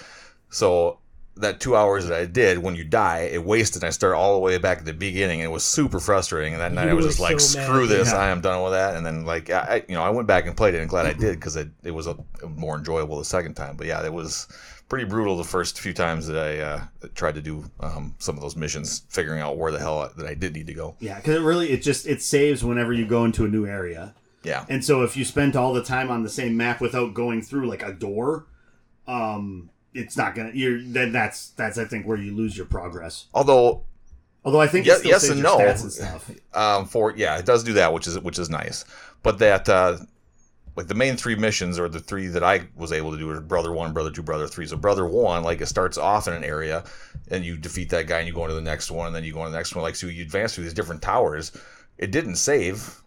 [0.50, 0.98] so
[1.36, 3.82] that two hours that I did, when you die, it wasted.
[3.82, 6.52] And I started all the way back at the beginning, and it was super frustrating.
[6.52, 7.64] And that night I was were just like, so mad.
[7.68, 8.10] "Screw this!
[8.12, 8.18] Yeah.
[8.18, 10.46] I am done with that." And then like I, I- you know, I went back
[10.46, 13.24] and played it, and glad I did because it, it was a, more enjoyable the
[13.24, 13.78] second time.
[13.78, 14.46] But yeah, it was
[14.92, 16.80] pretty brutal the first few times that I uh,
[17.14, 20.26] tried to do um, some of those missions, figuring out where the hell I, that
[20.26, 20.96] I did need to go.
[21.00, 24.14] Yeah, because it really it just it saves whenever you go into a new area.
[24.44, 27.40] Yeah, And so if you spent all the time on the same map without going
[27.40, 28.44] through like a door,
[29.06, 30.50] um, it's not gonna.
[30.52, 33.28] You're then that's that's I think where you lose your progress.
[33.32, 33.84] although
[34.44, 35.56] Although I think Yes- yes and no.
[35.56, 36.30] stats and stuff.
[36.52, 38.84] um, for yeah, it does do that, which is which is nice.
[39.22, 39.98] But that uh,
[40.76, 43.40] like the main three missions or the three that I was able to do are
[43.40, 44.66] brother one, brother two, brother three.
[44.66, 46.84] So brother one, like it starts off in an area,
[47.28, 49.32] and you defeat that guy, and you go into the next one, and then you
[49.32, 49.82] go into the next one.
[49.82, 51.52] Like so, you advance through these different towers.
[51.98, 53.02] It didn't save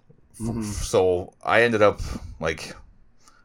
[0.64, 2.02] So I ended up
[2.40, 2.76] like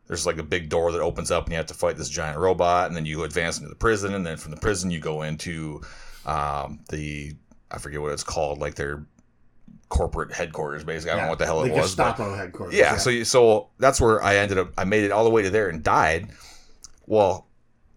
[0.06, 2.38] there's like a big door that opens up and you have to fight this giant
[2.38, 5.22] robot and then you advance into the prison and then from the prison you go
[5.22, 5.80] into
[6.26, 7.34] um, the
[7.70, 9.04] I forget what it's called like their
[9.90, 12.74] corporate headquarters basically I don't know what the hell the it was but- Gestapo headquarters.
[12.74, 14.72] yeah, so so that's where I ended up.
[14.78, 16.30] I made it all the way to there and died.
[17.06, 17.46] Well,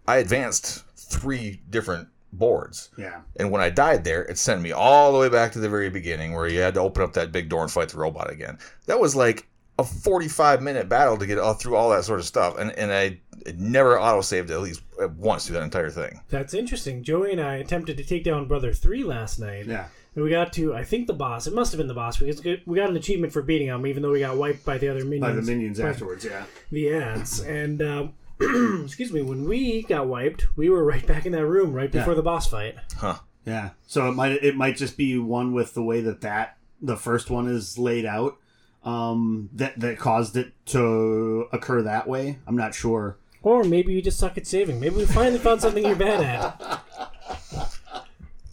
[0.06, 5.12] I advanced three different boards, yeah, and when I died there, it sent me all
[5.12, 7.48] the way back to the very beginning where you had to open up that big
[7.48, 8.58] door and fight the robot again.
[8.86, 9.46] That was like
[9.78, 12.92] a forty-five minute battle to get all through all that sort of stuff, and and
[12.92, 13.20] I
[13.56, 14.82] never auto-saved at least
[15.16, 16.20] once through that entire thing.
[16.28, 17.04] That's interesting.
[17.04, 19.66] Joey and I attempted to take down Brother 3 last night.
[19.66, 19.86] yeah.
[20.14, 21.46] And we got to, I think, the boss.
[21.46, 24.02] It must have been the boss because we got an achievement for beating him, even
[24.02, 25.20] though we got wiped by the other minions.
[25.22, 26.24] By the minions by afterwards.
[26.24, 27.40] Yeah, The ants.
[27.40, 28.14] And, um,
[28.84, 32.12] excuse me, when we got wiped, we were right back in that room right before
[32.12, 32.16] Yeah.
[32.16, 32.76] the boss fight.
[32.96, 33.16] Huh.
[33.44, 33.70] yeah.
[33.86, 37.30] So it might it might just be one with the way that that the first
[37.30, 38.36] one is laid out.
[38.82, 42.38] Um, that that caused it to occur that way.
[42.46, 43.18] I'm not sure.
[43.42, 44.80] Or maybe you just suck at saving.
[44.80, 47.70] Maybe we finally found something you're bad at.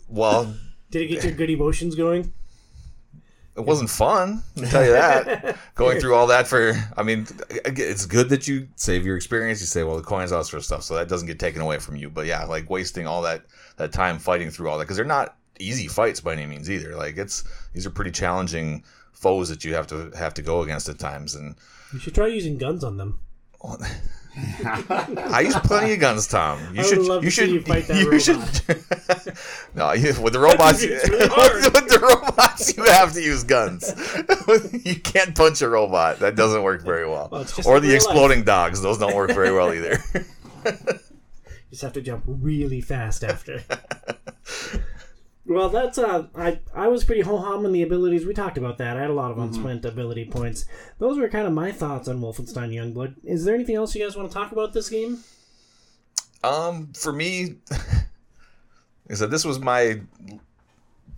[0.08, 0.54] Well,
[0.92, 2.32] Did it get your good emotions going?
[3.56, 4.44] it wasn't fun.
[4.58, 5.58] I'll tell you that.
[5.76, 9.60] Going through all that for, I mean, it's good that you save your experience.
[9.60, 11.62] You say, well, the coins, all that sort of stuff, so that doesn't get taken
[11.62, 12.10] away from you.
[12.10, 13.44] But yeah, like wasting all that
[13.78, 16.96] that time fighting through all that because they're not easy fights by any means either.
[16.96, 20.88] Like it's these are pretty challenging foes that you have to have to go against
[20.88, 21.36] at times.
[21.36, 21.56] And
[21.92, 23.20] You should try using guns on them.
[24.38, 26.60] I use plenty of guns, Tom.
[26.74, 27.24] You I should.
[27.24, 27.50] you should.
[27.50, 28.22] you fight that you robot.
[28.22, 29.36] should.
[29.76, 33.94] no, you, with the robots, really with, with the robots, you have to use guns.
[34.86, 36.20] you can't punch a robot.
[36.20, 37.28] That doesn't work very well.
[37.32, 37.96] Well, or the real life.
[37.96, 38.82] exploding dogs.
[38.82, 40.02] Those don't work very well either.
[40.14, 40.24] You
[41.72, 43.64] just have to jump really fast after.
[45.46, 48.26] Well, that's uh, I I was pretty ho hum in the abilities.
[48.26, 48.98] We talked about that.
[48.98, 50.66] I had a lot of unspent ability points.
[51.00, 53.16] Those were kind of my thoughts on Wolfenstein Youngblood.
[53.24, 55.20] Is there anything else you guys want to talk about this game?
[56.44, 57.56] Um, for me,
[59.10, 60.02] I said, this was my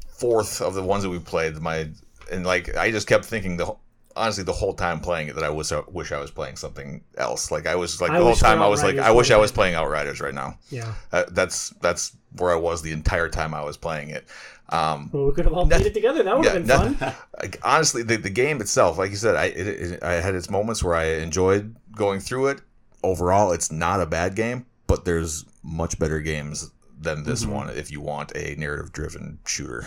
[0.09, 1.55] fourth of the ones that we played.
[1.57, 1.89] My
[2.31, 3.79] and like I just kept thinking the whole-
[4.15, 7.03] honestly the whole time playing it that I wish I wish I was playing something
[7.17, 7.51] else.
[7.51, 9.51] Like I was like I the whole time I was like I wish I was
[9.51, 10.57] playing Outriders right now.
[10.69, 10.93] Yeah.
[11.11, 14.25] Uh, that's that's where I was the entire time I was playing it.
[14.69, 16.23] Um, Well, we could have all played it together.
[16.23, 17.13] That would have been fun.
[17.39, 20.49] like, honestly, the, the game itself, like you said, I it, it, I had its
[20.49, 22.61] moments where I enjoyed going through it.
[23.03, 27.53] Overall, it's not a bad game, but there's much better games than this Mm-hmm.
[27.53, 29.85] one if you want a narrative-driven shooter.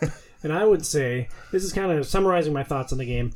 [0.46, 3.32] And I would say this is kind of summarizing my thoughts on the game.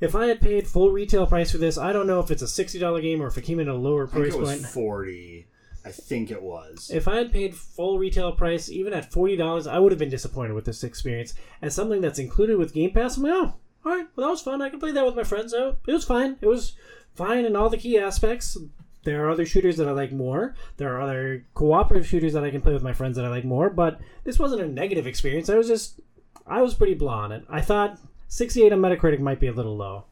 [0.00, 2.48] If I had paid full retail price for this, I don't know if it's a
[2.48, 4.40] sixty dollar game or if it came in at a lower I think price it
[4.40, 4.66] was point.
[4.66, 5.46] forty.
[5.84, 6.90] I think it was.
[6.92, 10.10] If I had paid full retail price, even at forty dollars, I would have been
[10.10, 11.34] disappointed with this experience.
[11.62, 14.42] As something that's included with Game Pass, I'm like, oh, all right, well that was
[14.42, 14.60] fun.
[14.60, 15.54] I can play that with my friends.
[15.54, 16.38] Oh, it was fine.
[16.40, 16.72] It was
[17.14, 18.58] fine in all the key aspects.
[19.04, 20.56] There are other shooters that I like more.
[20.76, 23.44] There are other cooperative shooters that I can play with my friends that I like
[23.44, 23.70] more.
[23.70, 25.48] But this wasn't a negative experience.
[25.48, 26.00] I was just,
[26.46, 27.44] I was pretty blah on it.
[27.48, 30.04] I thought 68 on Metacritic might be a little low.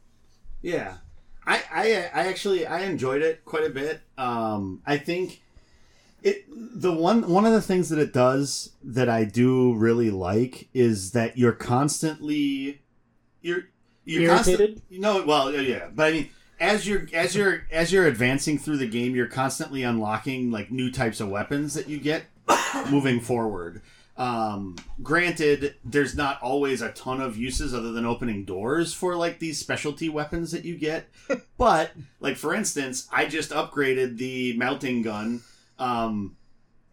[0.61, 0.97] Yeah,
[1.45, 4.01] I, I I actually I enjoyed it quite a bit.
[4.17, 5.41] Um, I think
[6.23, 10.69] it the one one of the things that it does that I do really like
[10.73, 12.81] is that you're constantly
[13.41, 13.63] you're
[14.05, 14.75] you're Irritated?
[14.75, 16.29] constant, no well yeah but I mean
[16.59, 20.91] as you're as you're as you're advancing through the game you're constantly unlocking like new
[20.91, 22.25] types of weapons that you get
[22.91, 23.81] moving forward.
[24.21, 29.39] Um, granted, there's not always a ton of uses other than opening doors for like
[29.39, 31.09] these specialty weapons that you get.
[31.57, 35.41] but like for instance, I just upgraded the melting gun
[35.79, 36.37] um,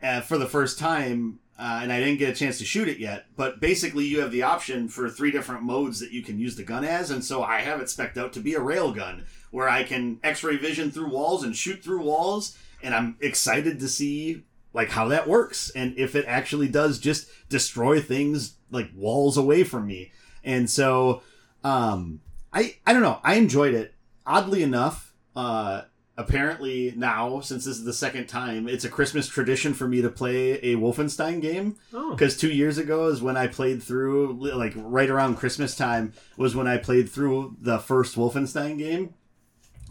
[0.03, 2.97] uh, for the first time, uh, and I didn't get a chance to shoot it
[2.97, 3.26] yet.
[3.37, 6.62] But basically, you have the option for three different modes that you can use the
[6.62, 9.68] gun as, and so I have it spec'd out to be a rail gun where
[9.68, 14.45] I can X-ray vision through walls and shoot through walls, and I'm excited to see
[14.73, 19.64] like how that works and if it actually does just destroy things like walls away
[19.64, 20.12] from me.
[20.45, 21.23] And so
[21.64, 22.21] um
[22.53, 23.95] I I don't know, I enjoyed it.
[24.27, 25.83] Oddly enough, uh
[26.16, 30.09] apparently now since this is the second time, it's a Christmas tradition for me to
[30.11, 34.73] play a Wolfenstein game Oh, because two years ago is when I played through, like
[34.77, 39.14] right around Christmas time, was when I played through the first Wolfenstein game.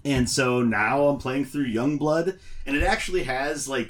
[0.06, 3.90] And so now I'm playing through young blood and it actually has like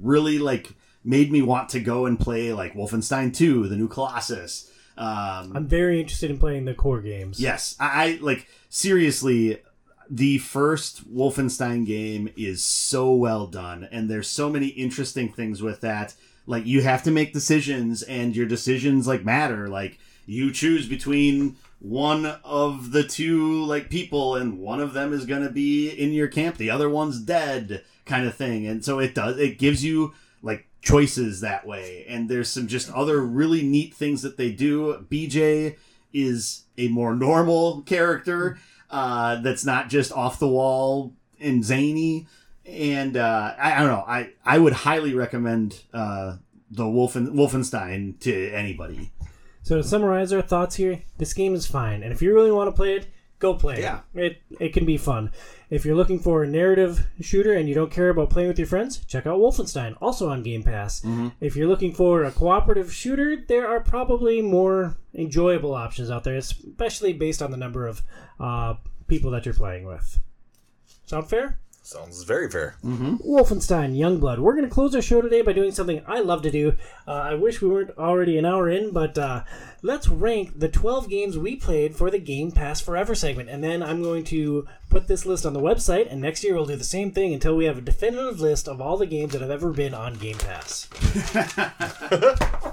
[0.00, 0.74] really like
[1.04, 4.70] made me want to go and play like Wolfenstein 2, the new Colossus.
[4.98, 7.38] Um, I'm very interested in playing the core games.
[7.38, 9.62] Yes, I, I like seriously.
[10.08, 15.80] The first Wolfenstein game is so well done, and there's so many interesting things with
[15.80, 16.14] that.
[16.46, 19.68] Like you have to make decisions, and your decisions like matter.
[19.68, 25.26] Like you choose between one of the two like people and one of them is
[25.26, 28.66] going to be in your camp the other one's dead kind of thing.
[28.66, 32.04] And so it does it gives you like choices that way.
[32.08, 35.04] And there's some just other really neat things that they do.
[35.10, 35.76] Bj
[36.12, 38.58] is a more normal character
[38.90, 42.26] uh, that's not just off the wall and zany.
[42.64, 44.04] And uh, I, I don't know.
[44.06, 46.36] I i would highly recommend uh,
[46.70, 49.12] the Wolfen, wolfenstein to anybody.
[49.62, 52.68] So to summarize our thoughts here, this game is fine, and if you really want
[52.68, 53.08] to play it,
[53.40, 54.00] go play Yeah.
[54.14, 54.22] it.
[54.22, 55.32] It it can be fun.
[55.68, 58.68] If you're looking for a narrative shooter and you don't care about playing with your
[58.68, 61.02] friends, check out Wolfenstein, also on Game Pass.
[61.40, 66.36] If you're looking for a cooperative shooter, there are probably more enjoyable options out there,
[66.36, 68.02] especially based on the number of
[68.38, 68.74] uh,
[69.08, 70.20] people that you're playing with.
[71.06, 71.58] Sound fair?
[71.86, 72.74] Sounds very fair.
[72.84, 74.40] Wolfenstein Youngblood.
[74.40, 76.76] We're going to close our show today by doing something I love to do.
[77.06, 79.44] Uh, I wish we weren't already an hour in, but uh,
[79.82, 83.50] let's rank the 12 games we played for the Game Pass Forever segment.
[83.50, 86.66] And then I'm going to put this list on the website, and next year we'll
[86.66, 89.40] do the same thing until we have a definitive list of all the games that
[89.40, 90.88] have ever been on Game Pass.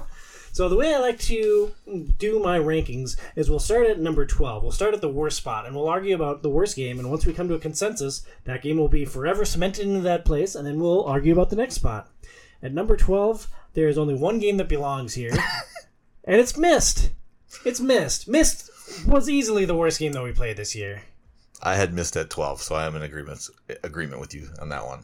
[0.54, 1.72] So the way I like to
[2.16, 4.62] do my rankings is we'll start at number 12.
[4.62, 7.26] We'll start at the worst spot and we'll argue about the worst game and once
[7.26, 10.64] we come to a consensus, that game will be forever cemented into that place and
[10.64, 12.08] then we'll argue about the next spot.
[12.62, 15.32] At number 12, there is only one game that belongs here.
[16.24, 17.10] and it's Myst.
[17.64, 18.28] It's Myst.
[18.28, 18.70] Myst
[19.08, 21.02] was easily the worst game that we played this year.
[21.64, 23.44] I had Myst at 12, so I am in agreement
[23.82, 25.02] agreement with you on that one.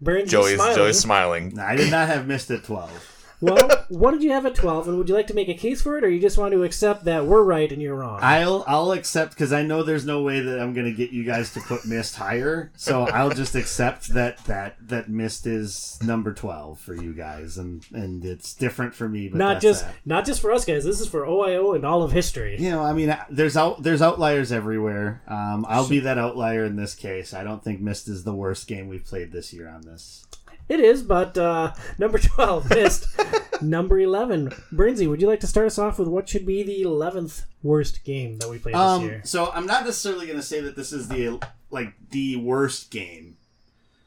[0.00, 0.76] Burns Joey's smiling.
[0.76, 1.58] Joey's smiling.
[1.58, 4.98] i did not have Myst at 12 Well, what did you have at 12 and
[4.98, 7.04] would you like to make a case for it or you just want to accept
[7.04, 8.20] that we're right and you're wrong?
[8.22, 11.52] I'll I'll accept because I know there's no way that I'm gonna get you guys
[11.54, 16.78] to put Myst higher, so I'll just accept that that that Myst is number twelve
[16.80, 19.28] for you guys, and and it's different for me.
[19.28, 19.94] But not just that.
[20.04, 20.84] not just for us guys.
[20.84, 22.56] This is for OIO and all of history.
[22.58, 25.22] you know, I mean, there's out there's outliers everywhere.
[25.26, 27.32] Um, I'll be that outlier in this case.
[27.32, 30.26] I don't think Myst is the worst game we've played this year on this.
[30.70, 33.08] It is, but uh, number twelve Myst.
[33.62, 35.08] number eleven, Burnsy.
[35.08, 38.38] Would you like to start us off with what should be the eleventh worst game
[38.38, 39.20] that we played this Um, year?
[39.24, 41.40] so I'm not necessarily going to say that this is the
[41.70, 43.36] like the worst game.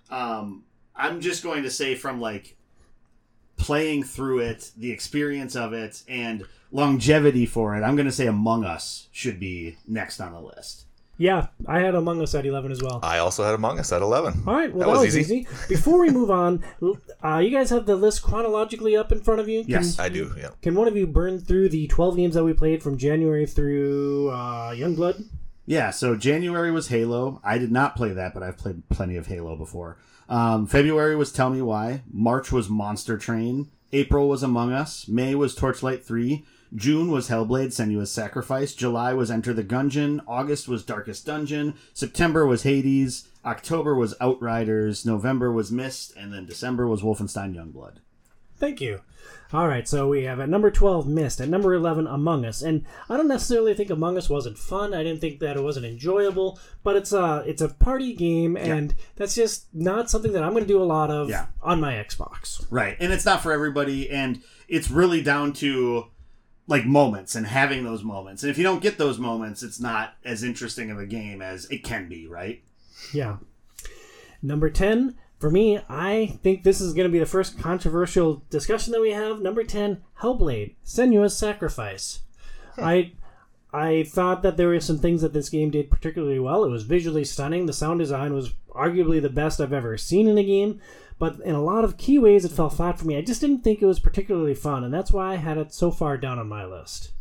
[0.10, 0.64] Um,
[0.96, 2.56] I'm just going to say from like
[3.58, 7.84] playing through it, the experience of it, and longevity for it.
[7.84, 10.86] I'm going to say Among Us should be next on the list.
[11.18, 13.00] Yeah, I had Among Us at eleven as well.
[13.04, 14.44] I also had Among Us at 11.
[14.48, 15.36] All right, well That that, was was, easy.
[15.42, 15.48] easy.
[15.70, 16.64] Before we move on,
[17.24, 19.62] uh, you guys have the list chronologically up in front of you.
[19.62, 20.00] Can, Yes.
[20.00, 20.50] I do, yeah.
[20.64, 24.30] Can one of you burn through the twelve games that we played from January through
[24.30, 25.24] uh, Youngblood?
[25.66, 27.40] Yeah, so January was Halo.
[27.44, 29.98] I did not play that, but I've played plenty of Halo before.
[30.28, 32.02] Um, February was Tell Me Why.
[32.12, 33.70] March was Monster Train.
[33.94, 35.08] April was Among Us.
[35.08, 36.44] May was Torchlight 3.
[36.76, 38.74] June was Hellblade Senua's Sacrifice.
[38.74, 40.22] July was Enter the Gungeon.
[40.28, 41.76] August was Darkest Dungeon.
[41.94, 43.28] September was Hades.
[43.46, 45.06] October was Outriders.
[45.06, 46.16] November was Myst.
[46.16, 47.98] And then December was Wolfenstein Youngblood.
[48.58, 49.02] Thank you.
[49.52, 52.62] All right, so we have at number 12 Myst, at number 11 Among Us.
[52.62, 54.94] And I don't necessarily think Among Us wasn't fun.
[54.94, 58.96] I didn't think that it wasn't enjoyable, but it's a it's a party game and
[59.16, 61.48] that's just not something that I'm going to do a lot of Yeah.
[61.62, 62.66] on my Xbox.
[62.72, 62.98] Right.
[63.00, 66.08] And it's not for everybody and it's really down to
[66.68, 68.44] like moments and having those moments.
[68.44, 71.66] And if you don't get those moments, it's not as interesting of a game as
[71.66, 72.64] it can be, right?
[73.14, 73.38] Yeah.
[74.42, 78.94] Number 10 for me, I think this is going to be the first controversial discussion
[78.94, 79.42] that we have.
[79.42, 82.22] Number 10, Hellblade: Senua's Sacrifice.
[82.78, 83.12] I
[83.74, 86.64] I thought that there were some things that this game did particularly well.
[86.64, 87.66] It was visually stunning.
[87.66, 90.80] The sound design was arguably the best I've ever seen in a game,
[91.20, 93.18] but in a lot of key ways it fell flat for me.
[93.18, 95.92] I just didn't think it was particularly fun, and that's why I had it so
[95.92, 97.12] far down on my list.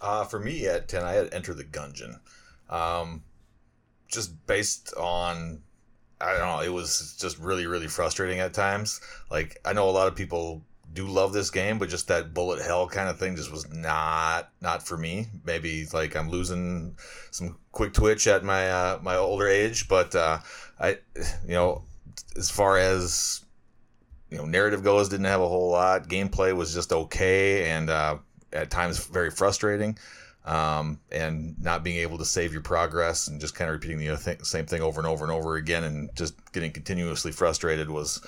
[0.00, 2.20] Uh, for me at 10, I had Enter the Gungeon.
[2.70, 3.22] Um,
[4.08, 5.62] just based on,
[6.20, 9.00] I don't know, it was just really, really frustrating at times.
[9.30, 10.62] Like, I know a lot of people
[10.92, 14.50] do love this game, but just that bullet hell kind of thing just was not
[14.60, 15.26] not for me.
[15.44, 16.96] Maybe like I'm losing
[17.30, 20.38] some quick twitch at my uh, my older age, but uh,
[20.80, 20.98] I,
[21.46, 21.82] you know,
[22.36, 23.44] as far as
[24.30, 26.08] you know, narrative goes, didn't have a whole lot.
[26.08, 28.18] Gameplay was just okay, and uh,
[28.52, 29.98] at times very frustrating.
[30.44, 34.16] Um, and not being able to save your progress and just kind of repeating the
[34.16, 38.20] th- same thing over and over and over again, and just getting continuously frustrated was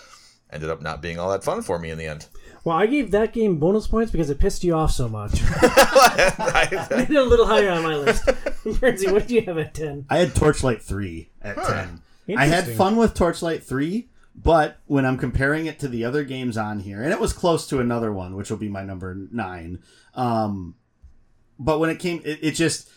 [0.52, 2.26] ended up not being all that fun for me in the end.
[2.62, 5.32] Well, I gave that game bonus points because it pissed you off so much.
[5.42, 8.26] I- I did a little higher on my list.
[8.64, 10.04] Burnsy, what did you have at 10?
[10.10, 12.02] I had Torchlight 3 at 10.
[12.36, 16.56] I had fun with Torchlight 3, but when I'm comparing it to the other games
[16.56, 19.82] on here, and it was close to another one, which will be my number 9,
[20.14, 20.74] um,
[21.58, 22.88] but when it came, it, it just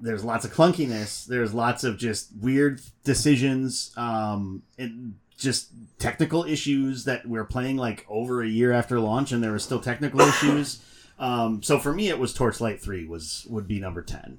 [0.00, 1.26] there's lots of clunkiness.
[1.26, 3.92] There's lots of just weird decisions.
[3.96, 9.42] Um, and just technical issues that we're playing like over a year after launch, and
[9.42, 10.82] there were still technical issues.
[11.18, 14.38] Um, so for me, it was Torchlight Three was would be number ten.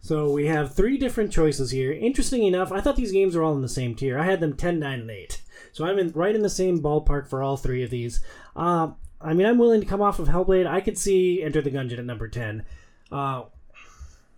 [0.00, 1.92] So we have three different choices here.
[1.92, 4.18] Interesting enough, I thought these games were all in the same tier.
[4.18, 5.42] I had them 10, 9, and 8.
[5.72, 8.20] So I'm in, right in the same ballpark for all three of these.
[8.56, 10.66] Uh, I mean, I'm willing to come off of Hellblade.
[10.66, 12.64] I could see Enter the Gungeon at number 10.
[13.12, 13.44] Uh,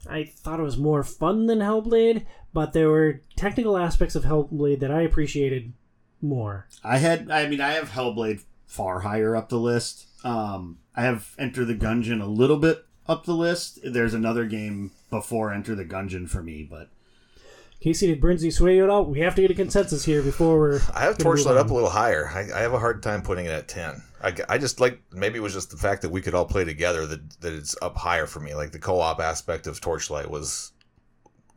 [0.08, 4.80] I thought it was more fun than Hellblade, but there were technical aspects of Hellblade
[4.80, 5.72] that I appreciated
[6.20, 6.66] more.
[6.82, 10.06] I had, I mean, I have Hellblade far higher up the list.
[10.24, 13.80] Um, I have Enter the Gungeon a little bit up the list.
[13.84, 16.88] There's another game before Enter the Gungeon for me, but
[17.82, 19.04] Casey, did Burnsy sway you at all?
[19.04, 20.80] We have to get a consensus here before we're.
[20.94, 22.28] I have Torchlight up a little higher.
[22.32, 24.00] I, I have a hard time putting it at 10.
[24.22, 26.64] I, I just like, maybe it was just the fact that we could all play
[26.64, 28.54] together that, that it's up higher for me.
[28.54, 30.70] Like the co op aspect of Torchlight was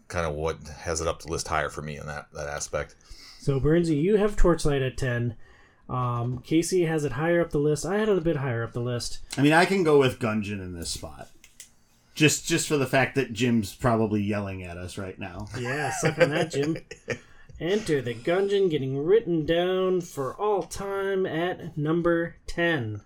[0.07, 2.95] kind of what has it up the list higher for me in that, that aspect.
[3.39, 5.35] So, Burnsy, you have Torchlight at 10.
[5.87, 7.85] Um, Casey has it higher up the list.
[7.85, 9.19] I had it a bit higher up the list.
[9.37, 11.29] I mean, I can go with Gungeon in this spot.
[12.15, 15.47] Just, just for the fact that Jim's probably yelling at us right now.
[15.59, 16.77] Yeah, suck on that, Jim.
[17.59, 23.01] Enter the Gungeon getting written down for all time at number 10.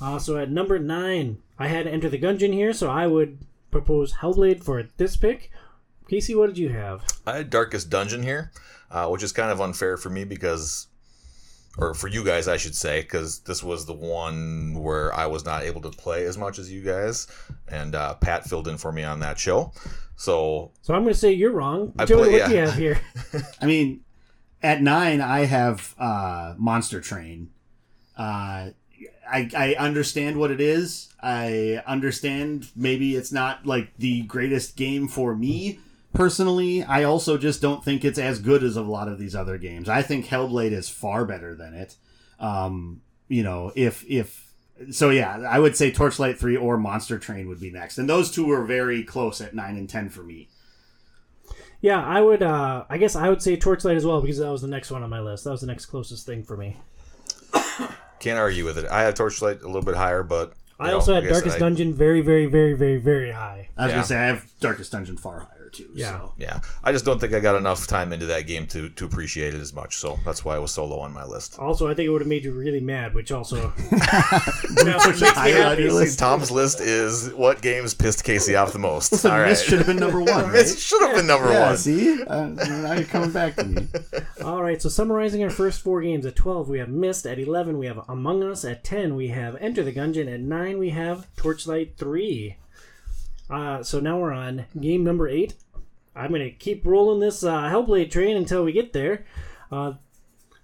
[0.00, 3.38] Also at number 9, I had Enter the Gungeon here, so I would
[3.70, 5.50] propose Hellblade for this pick.
[6.08, 7.04] Casey, what did you have?
[7.26, 8.50] I had Darkest Dungeon here,
[8.90, 10.88] uh, which is kind of unfair for me because,
[11.78, 15.44] or for you guys, I should say, because this was the one where I was
[15.44, 17.26] not able to play as much as you guys,
[17.68, 19.72] and uh, Pat filled in for me on that show.
[20.16, 21.92] So So I'm going to say you're wrong.
[21.98, 23.00] I Joey, play- what do you have here?
[23.60, 24.00] I mean,
[24.62, 27.50] at nine, I have uh, Monster Train.
[28.16, 28.70] Uh,
[29.28, 31.08] I, I understand what it is.
[31.22, 35.80] I understand maybe it's not like the greatest game for me
[36.12, 36.82] personally.
[36.82, 39.88] I also just don't think it's as good as a lot of these other games.
[39.88, 41.96] I think Hellblade is far better than it.
[42.40, 44.52] Um, you know, if if
[44.90, 48.30] so, yeah, I would say Torchlight Three or Monster Train would be next, and those
[48.30, 50.48] two are very close at nine and ten for me.
[51.80, 52.42] Yeah, I would.
[52.42, 55.02] Uh, I guess I would say Torchlight as well because that was the next one
[55.02, 55.44] on my list.
[55.44, 56.76] That was the next closest thing for me.
[58.20, 58.86] can't argue with it.
[58.90, 61.58] I had Torchlight a little bit higher, but I know, also had guess Darkest I-
[61.58, 63.68] Dungeon very, very, very, very, very high.
[63.76, 63.96] I was Yeah.
[63.96, 65.88] gonna say I have Darkest Dungeon far higher too.
[65.94, 66.18] Yeah.
[66.18, 66.32] So.
[66.38, 69.54] Yeah, I just don't think I got enough time into that game to to appreciate
[69.54, 69.96] it as much.
[69.96, 71.58] So that's why it was so low on my list.
[71.58, 73.72] Also, I think it would have made you really mad, which also
[74.84, 75.82] now makes me higher on happy.
[75.82, 76.18] your list.
[76.18, 79.12] Tom's list is what games pissed Casey off the most.
[79.12, 80.52] Listen, All right, this should have been number one.
[80.52, 81.76] This should have been number yeah, one.
[81.76, 83.88] see, uh, now you're coming back to me.
[84.44, 87.26] All right, so summarizing our first four games at 12, we have Myst.
[87.26, 88.64] At 11, we have Among Us.
[88.64, 90.32] At 10, we have Enter the Gungeon.
[90.32, 92.56] At 9, we have Torchlight 3.
[93.52, 95.54] Uh, so now we're on game number 8.
[96.16, 99.26] I'm going to keep rolling this uh, Hellblade train until we get there.
[99.70, 99.94] Uh,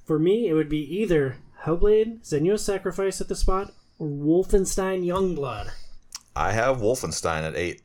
[0.07, 5.71] for me, it would be either Hellblade, Senua's Sacrifice at the spot, or Wolfenstein Youngblood.
[6.35, 7.83] I have Wolfenstein at eight.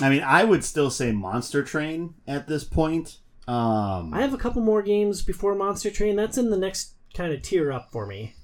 [0.00, 3.18] I mean, I would still say Monster Train at this point.
[3.46, 6.16] Um, I have a couple more games before Monster Train.
[6.16, 8.34] That's in the next kind of tier up for me.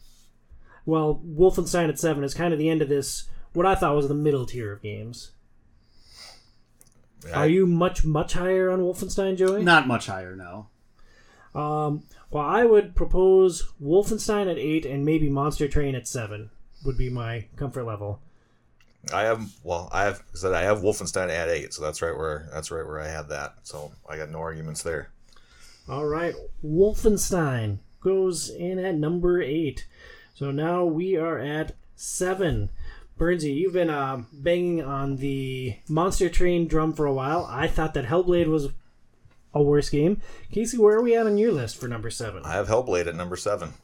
[0.87, 4.09] Well, Wolfenstein at 7 is kind of the end of this, what I thought was
[4.09, 5.33] the middle tier of games.
[7.33, 9.63] I- Are you much, much higher on Wolfenstein, Joey?
[9.65, 10.69] not much higher, no.
[11.55, 16.51] Um, well, I would propose Wolfenstein at 8 and maybe Monster Train at 7
[16.85, 18.21] would be my comfort level.
[19.13, 22.49] I have well, I have said I have Wolfenstein at eight, so that's right where
[22.53, 23.55] that's right where I had that.
[23.63, 25.11] So I got no arguments there.
[25.87, 29.87] All right, Wolfenstein goes in at number eight.
[30.35, 32.71] So now we are at seven.
[33.19, 37.47] Burnsy, you've been uh, banging on the Monster Train drum for a while.
[37.49, 38.71] I thought that Hellblade was
[39.55, 40.21] a worse game.
[40.51, 42.43] Casey, where are we at on your list for number seven?
[42.45, 43.75] I have Hellblade at number seven.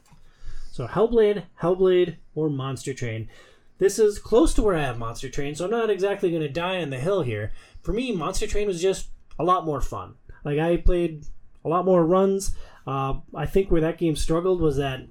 [0.71, 3.29] So Hellblade, Hellblade, or Monster Train.
[3.77, 6.49] This is close to where I have Monster Train, so I'm not exactly going to
[6.49, 7.51] die on the hill here.
[7.81, 9.07] For me, Monster Train was just
[9.39, 10.15] a lot more fun.
[10.43, 11.25] Like I played
[11.63, 12.55] a lot more runs.
[12.85, 15.07] Uh, I think where that game struggled was that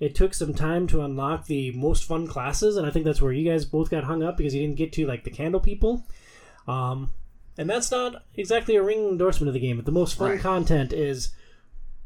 [0.00, 3.32] it took some time to unlock the most fun classes, and I think that's where
[3.32, 6.04] you guys both got hung up because you didn't get to like the candle people.
[6.66, 7.12] Um,
[7.56, 10.40] and that's not exactly a ringing endorsement of the game, but the most fun Right.
[10.40, 11.30] content is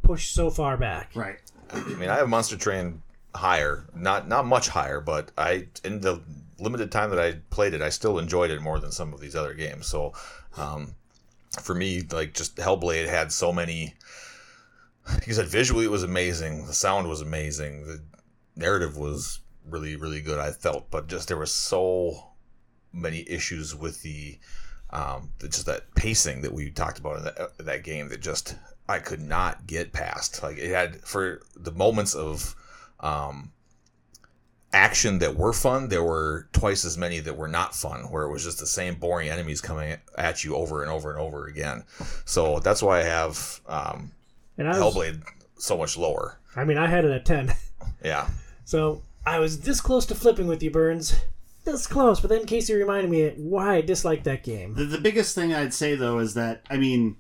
[0.03, 1.11] pushed so far back.
[1.15, 1.37] Right.
[1.71, 3.03] I mean, I have Monster Train
[3.35, 6.21] higher, not not much higher, but I in the
[6.59, 9.35] limited time that I played it, I still enjoyed it more than some of these
[9.35, 9.87] other games.
[9.87, 10.13] So,
[10.57, 10.95] um,
[11.61, 13.95] for me, like just Hellblade had so many.
[15.09, 16.67] Like said, visually it was amazing.
[16.67, 17.87] The sound was amazing.
[17.87, 18.03] The
[18.57, 20.39] narrative was really really good.
[20.39, 22.33] I felt, but just there were so
[22.93, 24.39] many issues with the
[24.91, 28.57] um, just that pacing that we talked about in that, that game that just
[28.89, 30.43] I could not get past.
[30.43, 32.55] Like it had for the moments of
[33.01, 33.53] um,
[34.73, 38.31] action that were fun, there were twice as many that were not fun, where it
[38.33, 41.85] was just the same boring enemies coming at you over and over and over again.
[42.25, 44.13] So that's why I have um,
[44.59, 45.23] And I was, Hellblade
[45.59, 46.39] so much lower.
[46.55, 47.53] I mean, I had it at ten.
[48.05, 48.29] Yeah.
[48.65, 51.15] So I was this close to flipping with you, Burns.
[51.65, 54.75] This close, but then Casey reminded me why I disliked that game.
[54.75, 57.17] The, the biggest thing I'd say though is that I mean,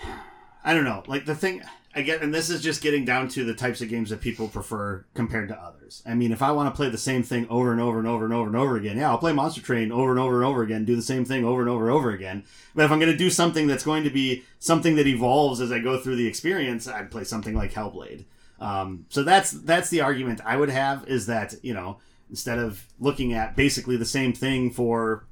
[0.64, 1.02] I don't know.
[1.08, 1.62] Like the thing
[1.92, 5.04] Get, and this is just getting down to the types of games that people prefer
[5.14, 6.04] compared to others.
[6.06, 8.24] I mean, if I want to play the same thing over and over and over
[8.24, 10.62] and over and over again, yeah, I'll play Monster Train over and over and over
[10.62, 12.44] again, do the same thing over and over and over again.
[12.76, 15.72] But if I'm going to do something that's going to be something that evolves as
[15.72, 18.24] I go through the experience, I'd play something like Hellblade.
[18.60, 22.86] Um, so that's that's the argument I would have is that you know instead of
[23.00, 25.24] looking at basically the same thing for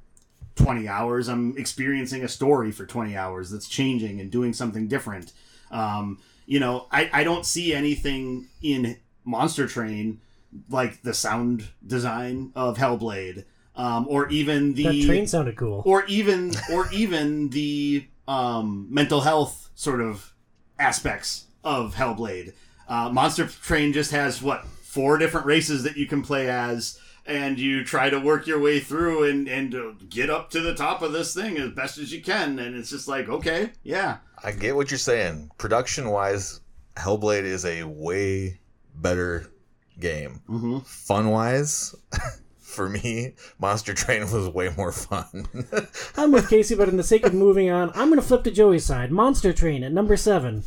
[0.59, 1.29] 20 hours.
[1.29, 5.31] I'm experiencing a story for 20 hours that's changing and doing something different.
[5.71, 6.19] Um,
[6.49, 10.19] you know, I, I don't see anything in Monster Train
[10.67, 13.45] like the sound design of Hellblade,
[13.75, 15.83] um, or even the That train sounded cool.
[15.85, 20.33] or even or even the um, mental health sort of
[20.79, 22.53] aspects of Hellblade.
[22.87, 27.59] Uh, Monster Train just has what four different races that you can play as, and
[27.59, 31.03] you try to work your way through and and uh, get up to the top
[31.03, 32.57] of this thing as best as you can.
[32.57, 35.51] And it's just like, okay, yeah, I get what you're saying.
[35.57, 36.61] Production wise,
[36.95, 38.59] Hellblade is a way
[38.95, 39.47] better
[39.99, 40.41] game.
[40.49, 40.85] Mhm.
[40.85, 41.95] Fun wise,
[42.59, 45.47] for me, Monster Train was way more fun.
[46.17, 48.51] I'm with Casey, but in the sake of moving on, I'm going to flip to
[48.51, 49.11] Joey's side.
[49.11, 50.63] Monster Train at number seven.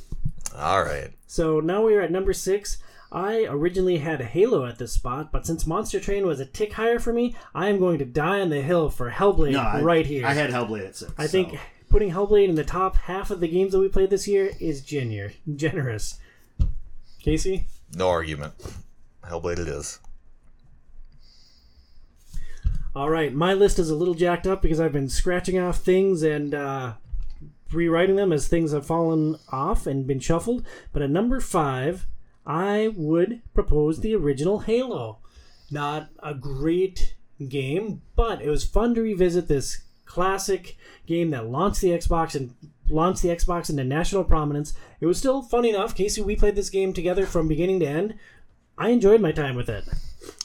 [0.57, 1.11] All right.
[1.27, 2.79] So now we are at number six.
[3.11, 6.99] I originally had Halo at this spot, but since Monster Train was a tick higher
[6.99, 10.07] for me, I am going to die on the hill for Hellblade no, I, right
[10.07, 10.27] here.
[10.27, 11.13] I had Hellblade at six.
[11.19, 11.59] I think so.
[11.93, 14.81] Putting Hellblade in the top half of the games that we played this year is
[14.81, 16.19] genu- generous.
[17.21, 17.67] Casey?
[17.95, 18.55] No argument.
[19.23, 20.01] Hellblade it is.
[22.97, 26.23] All right, my list is a little jacked up because I've been scratching off things
[26.23, 26.95] and uh,
[27.71, 30.67] rewriting them as things have fallen off and been shuffled.
[30.95, 32.07] But at number five,
[32.47, 35.19] I would propose the original Halo.
[35.71, 37.17] Not a great
[37.51, 39.83] game, but it was fun to revisit this
[40.13, 42.55] classic game that launched the Xbox and
[42.91, 44.75] launched the Xbox into national prominence.
[45.01, 45.95] It was still fun enough.
[45.95, 48.15] Casey, we played this game together from beginning to end.
[48.77, 49.85] I enjoyed my time with it.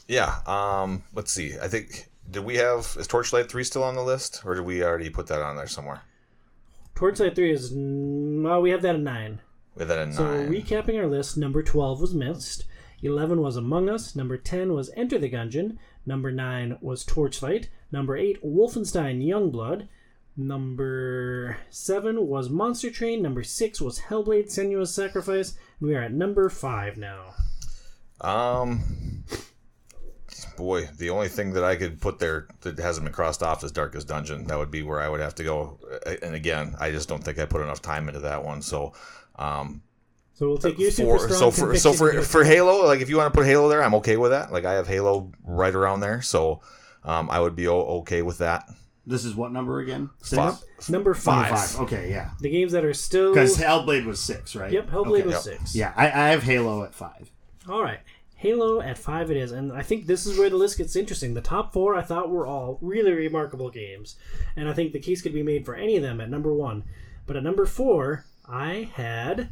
[0.07, 0.39] Yeah.
[0.45, 1.03] Um.
[1.13, 1.53] Let's see.
[1.61, 4.81] I think did we have is Torchlight three still on the list, or did we
[4.83, 6.01] already put that on there somewhere?
[6.95, 7.71] Torchlight 3 is.
[7.75, 9.39] Well, we have that at 9.
[9.75, 10.49] We had that in So, nine.
[10.49, 12.63] recapping our list, number 12 was Myst.
[13.03, 14.15] 11 was Among Us.
[14.15, 15.77] Number 10 was Enter the Gungeon.
[16.07, 17.69] Number 9 was Torchlight.
[17.91, 19.87] Number 8, Wolfenstein Youngblood.
[20.35, 23.21] Number 7 was Monster Train.
[23.23, 25.57] Number 6 was Hellblade Senua's Sacrifice.
[25.79, 27.33] And we are at number 5 now.
[28.21, 29.23] Um,
[30.57, 33.71] boy, the only thing that I could put there that hasn't been crossed off is
[33.71, 34.45] Darkest Dungeon.
[34.45, 35.79] That would be where I would have to go.
[36.21, 38.61] And again, I just don't think I put enough time into that one.
[38.61, 38.93] So,
[39.37, 39.81] um,
[40.33, 43.17] So, we'll take your super for, so for so for for Halo, like if you
[43.17, 44.51] want to put Halo there, I'm okay with that.
[44.51, 46.61] Like I have Halo right around there, so
[47.07, 48.69] um, I would be o- okay with that.
[49.07, 50.09] this is what number again?
[50.21, 50.35] Six?
[50.35, 51.49] Fi- Number 5.
[51.51, 51.79] Number five.
[51.81, 52.29] Okay, yeah.
[52.39, 53.33] The games that are still.
[53.33, 54.71] Because Hellblade was six, right?
[54.71, 55.23] Yep, Hellblade Okay.
[55.23, 55.59] was Yep.
[55.59, 55.75] 6.
[55.75, 57.31] Yeah, I, I have Halo at five.
[57.67, 57.99] All right.
[58.35, 61.33] Halo at five it is, and I think this is where the list gets interesting.
[61.33, 64.15] The top four I thought were all really remarkable games,
[64.55, 66.83] and I think the case could be made for any of them at number one.
[67.25, 69.49] But at number four, I had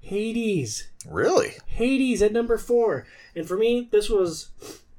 [0.00, 0.88] Hades.
[1.06, 1.52] Really?
[1.66, 4.48] Hades at number four, and for me, this was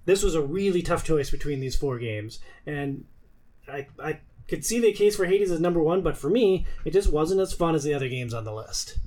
[0.05, 3.05] this was a really tough choice between these four games, and
[3.67, 6.91] I I could see the case for Hades as number one, but for me, it
[6.91, 8.97] just wasn't as fun as the other games on the list.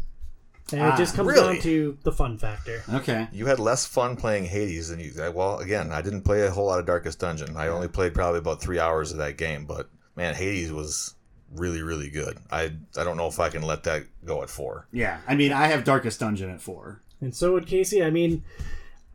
[0.72, 1.54] And it Ah, just comes really?
[1.54, 2.82] down to the fun factor.
[2.92, 3.28] Okay.
[3.30, 5.12] You had less fun playing Hades than you.
[5.32, 7.56] Well, again, I didn't play a whole lot of Darkest Dungeon.
[7.56, 11.14] I only played probably about three hours of that game, but man, Hades was
[11.54, 12.38] really, really good.
[12.50, 14.88] I I don't know if I can let that go at four.
[14.90, 17.00] Yeah, I mean, I have Darkest Dungeon at four.
[17.20, 18.02] And so would Casey.
[18.02, 18.42] I mean,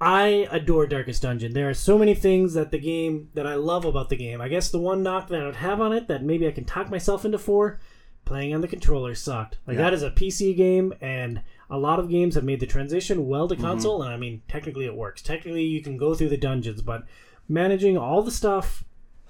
[0.02, 1.53] I adore Darkest Dungeon.
[1.53, 4.41] There are so many things that the game that I love about the game.
[4.41, 6.65] I guess the one knock that I would have on it that maybe I can
[6.65, 7.80] talk myself into for,
[8.26, 9.60] playing on the controller sucked.
[9.68, 9.84] Like Yeah.
[9.84, 13.48] that is a PC game, and a lot of games have made the transition well
[13.48, 13.64] to mm-hmm.
[13.64, 14.02] console.
[14.02, 15.22] And I mean, technically it works.
[15.22, 17.03] Technically, you can go through the dungeons, but
[17.48, 18.84] managing all the stuff,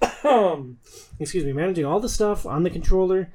[1.20, 3.30] excuse me, managing all the stuff on the controller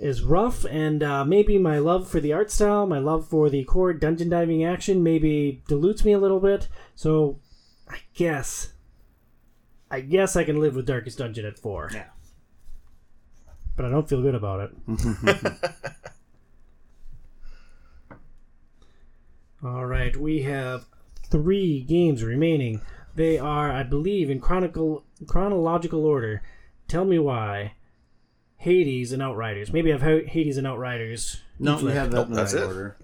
[0.00, 3.64] is rough, and uh, maybe my love for the art style, my love for the
[3.64, 6.68] core dungeon diving action, maybe dilutes me a little bit.
[6.94, 7.38] So,
[7.88, 8.72] I guess
[9.90, 11.90] I guess I can live with Darkest Dungeon at four.
[11.92, 12.04] Yeah.
[13.76, 14.70] But I don't feel good about it.
[19.64, 20.86] All right, we have
[21.28, 22.80] three games remaining.
[23.16, 26.42] They are, I believe, in chronicle chronological order.
[26.86, 27.72] Tell me why.
[28.60, 29.72] Hades and Outriders.
[29.72, 31.40] Maybe I've Hades and Outriders.
[31.58, 32.66] No, we have that Nope, in the that's right it.
[32.66, 32.96] order.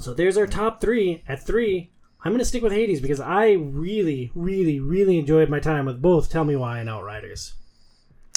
[0.00, 1.22] So there's our top three.
[1.28, 1.90] At three,
[2.24, 6.02] I'm going to stick with Hades because I really, really, really enjoyed my time with
[6.02, 7.54] both Tell Me Why and Outriders.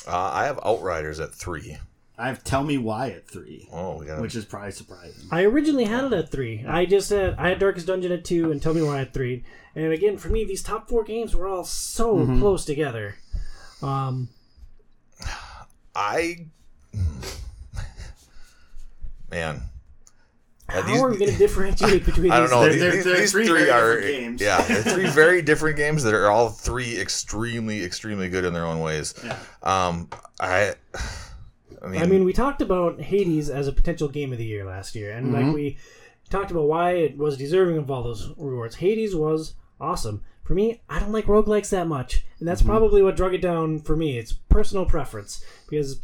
[0.08, 1.78] Uh, I have Outriders at three.
[2.16, 3.68] I have Tell Me Why at three.
[3.72, 5.28] we got which is probably surprising.
[5.32, 6.64] I originally had it at three.
[6.68, 9.44] I just had I had Darkest Dungeon at two and Tell Me Why at three.
[9.76, 13.16] And again, for me, these top four games were all so close together.
[13.82, 14.30] Um,
[15.96, 16.48] I.
[19.32, 19.62] Man.
[20.68, 22.52] How these- are we going to differentiate between I don't these?
[22.52, 22.62] know.
[22.62, 24.42] They're- These, they're- these- they're these three three very are different games.
[24.42, 28.66] yeah, they're three very different games that are all three extremely, extremely good in their
[28.66, 29.14] own ways.
[29.24, 29.38] Yeah.
[29.64, 30.10] Um,
[30.40, 30.74] I,
[31.84, 34.66] I mean, I mean, we talked about Hades as a potential game of the year
[34.66, 35.78] last year, and like we
[36.30, 38.76] talked about why it was deserving of all those rewards.
[38.76, 40.24] Hades was awesome.
[40.50, 42.70] For me, I don't like roguelikes that much, and that's mhm.
[42.70, 44.18] probably what drug it down for me.
[44.18, 46.02] It's personal preference because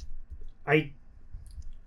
[0.68, 0.92] I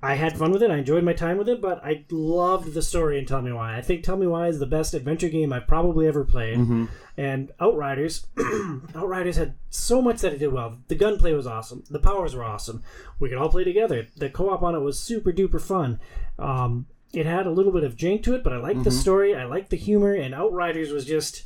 [0.02, 0.70] I had fun with it.
[0.72, 3.76] I enjoyed my time with it, but I loved the story and Tell Me Why.
[3.76, 6.58] I think Tell Me Why is the best adventure game I've probably ever played.
[6.58, 6.86] Mm-hmm.
[7.16, 8.26] And Outriders,
[8.92, 10.78] Outriders had so much that it did well.
[10.88, 11.84] The gunplay was awesome.
[11.88, 12.82] The powers were awesome.
[13.20, 14.08] We could all play together.
[14.16, 16.00] The co-op on it was super duper fun.
[16.40, 18.98] Um, it had a little bit of jank to it, but I liked the mm-hmm.
[18.98, 19.36] story.
[19.36, 21.44] I liked the humor, and Outriders was just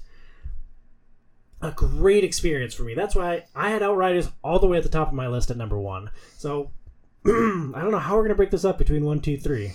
[1.63, 2.95] a great experience for me.
[2.95, 5.57] That's why I had Outriders all the way at the top of my list at
[5.57, 6.11] number one.
[6.37, 6.71] So
[7.25, 9.73] I don't know how we're gonna break this up between one, two, three.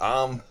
[0.00, 0.42] um,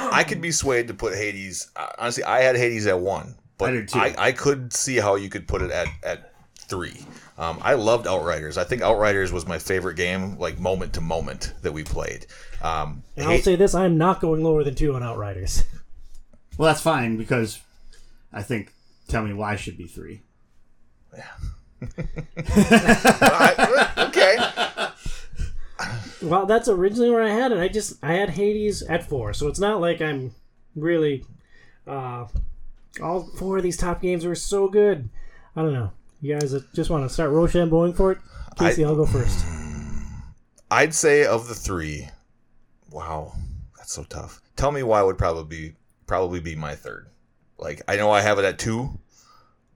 [0.00, 1.70] I could be swayed to put Hades.
[1.74, 4.08] Uh, honestly, I had Hades at one, but I.
[4.08, 7.04] I, I could see how you could put it at at three.
[7.38, 8.58] Um, I loved Outriders.
[8.58, 12.26] I think Outriders was my favorite game, like moment to moment that we played.
[12.62, 15.64] Um, And I'll say this: I'm not going lower than two on Outriders.
[16.58, 17.60] Well, that's fine because
[18.32, 18.72] I think
[19.08, 20.22] Tell Me Why should be three.
[22.36, 24.36] I- okay.
[26.22, 27.58] Well, that's originally where I had it.
[27.58, 30.32] I just I had Hades at four, so it's not like I'm
[30.76, 31.24] really.
[31.86, 32.26] Uh,
[33.02, 35.08] all four of these top games were so good.
[35.56, 35.92] I don't know.
[36.20, 38.18] You guys just want to start Rochambeauing for it?
[38.58, 39.46] Casey, I, will go first.
[40.70, 42.08] I'd say of the three,
[42.90, 43.32] wow,
[43.76, 44.42] that's so tough.
[44.56, 45.74] Tell me why would probably be
[46.06, 47.06] probably be my third.
[47.58, 48.98] Like I know I have it at two,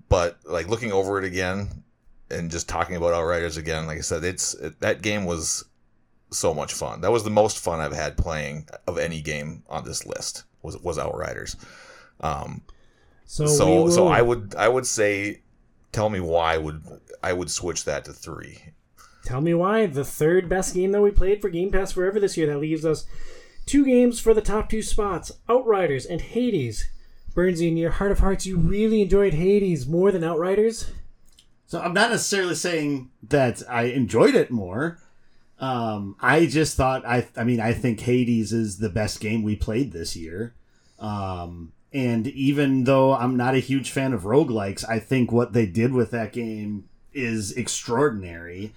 [0.09, 1.85] but like looking over it again
[2.31, 5.65] and just talking about Outriders again, like I said, it's it, that game was
[6.31, 7.01] so much fun.
[7.03, 10.45] That was the most fun I've had playing of any game on this list.
[10.63, 11.57] Was was Outriders.
[12.21, 12.63] Um,
[13.25, 15.43] So, so will, so I would I would say,
[15.91, 16.83] tell me why would
[17.23, 18.59] I would switch that to three.
[19.25, 22.37] tell me why the third best game that we played for Game Pass Forever this
[22.37, 22.47] year.
[22.47, 23.07] That leaves us
[23.67, 26.89] two games for the top two spots: Outriders and Hades.
[27.35, 30.91] Burnsy, in your heart of hearts, you really enjoyed Hades more than Outriders.
[31.67, 34.99] So I'm not necessarily saying that I enjoyed it more.
[35.59, 39.57] Um, I just thought I I mean I think Hades is the best game we
[39.57, 40.55] played this year.
[40.99, 45.67] Um, and even though I'm not a huge fan of roguelikes, I think what they
[45.67, 48.73] did with that game is extraordinary.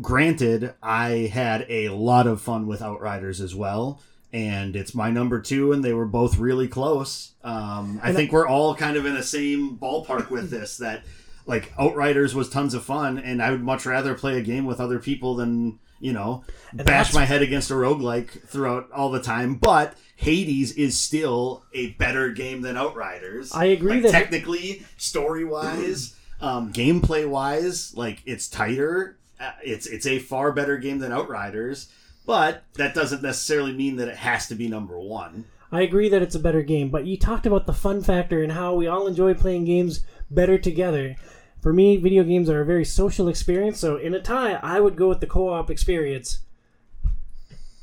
[0.00, 4.00] Granted, I had a lot of fun with Outriders as well,
[4.32, 7.32] and it's my number two, and they were both really close.
[7.42, 10.76] Um, I think we're all kind of in the same ballpark with this.
[10.78, 11.02] That
[11.46, 14.80] like Outriders was tons of fun, and I would much rather play a game with
[14.80, 19.54] other people than you know bash my head against a roguelike throughout all the time.
[19.56, 23.52] But Hades is still a better game than Outriders.
[23.54, 29.16] I agree Like, that- technically, story wise, um, gameplay wise, like it's tighter.
[29.40, 31.88] Uh, It's it's a far better game than Outriders,
[32.26, 35.44] but that doesn't necessarily mean that it has to be number one.
[35.72, 38.52] I agree that it's a better game, but you talked about the fun factor and
[38.52, 41.16] how we all enjoy playing games better together.
[41.62, 44.96] For me, video games are a very social experience, so in a tie, I would
[44.96, 46.40] go with the co op experience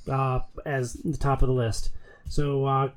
[0.10, 1.92] uh, as the top of the list.
[2.30, 2.90] So, uh,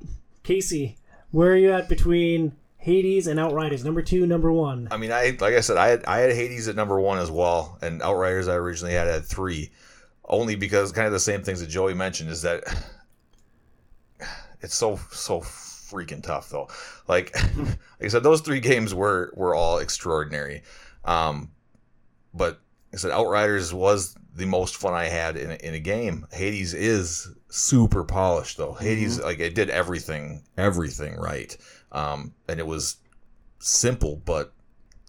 [0.43, 0.97] Casey,
[1.31, 3.85] where are you at between Hades and Outriders?
[3.85, 4.87] Number two, number one.
[4.91, 7.31] I mean, I like I said, I had I had Hades at number one as
[7.31, 9.69] well, and Outriders I originally had at three,
[10.31, 12.63] only because kind of the same things that Joey mentioned is that
[14.61, 16.69] it's so so freaking tough though.
[17.07, 20.63] Like, like I said, those three games were were all extraordinary,
[21.05, 21.51] um,
[22.33, 22.61] but
[22.93, 26.25] I said Outriders was the most fun I had in in a game.
[26.31, 28.73] Hades is super polished though.
[28.73, 31.55] Hades like it did everything everything right,
[31.91, 32.97] um, and it was
[33.59, 34.53] simple but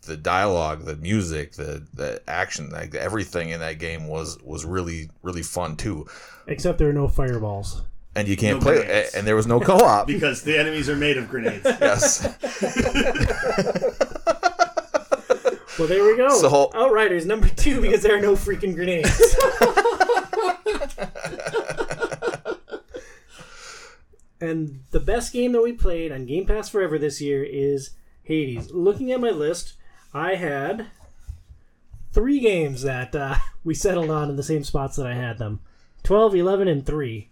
[0.02, 5.10] the dialogue, the music, the the action, like everything in that game was was really
[5.22, 6.06] really fun too.
[6.46, 7.82] Except there are no fireballs.
[8.14, 9.14] And you can't No play, grenades.
[9.14, 10.06] and there was no co-op.
[10.08, 11.64] because the enemies are made of grenades.
[11.80, 12.28] yes.
[15.78, 16.28] Well, there we go.
[16.38, 19.08] So- Outriders number two because there are no freaking grenades.
[24.40, 27.90] and the best game that we played on Game Pass Forever this year is
[28.24, 28.70] Hades.
[28.72, 29.74] Looking at my list,
[30.14, 30.86] I had
[32.12, 35.60] three games that uh, we settled on in the same spots that I had them
[36.02, 37.30] 12, 11, and 3.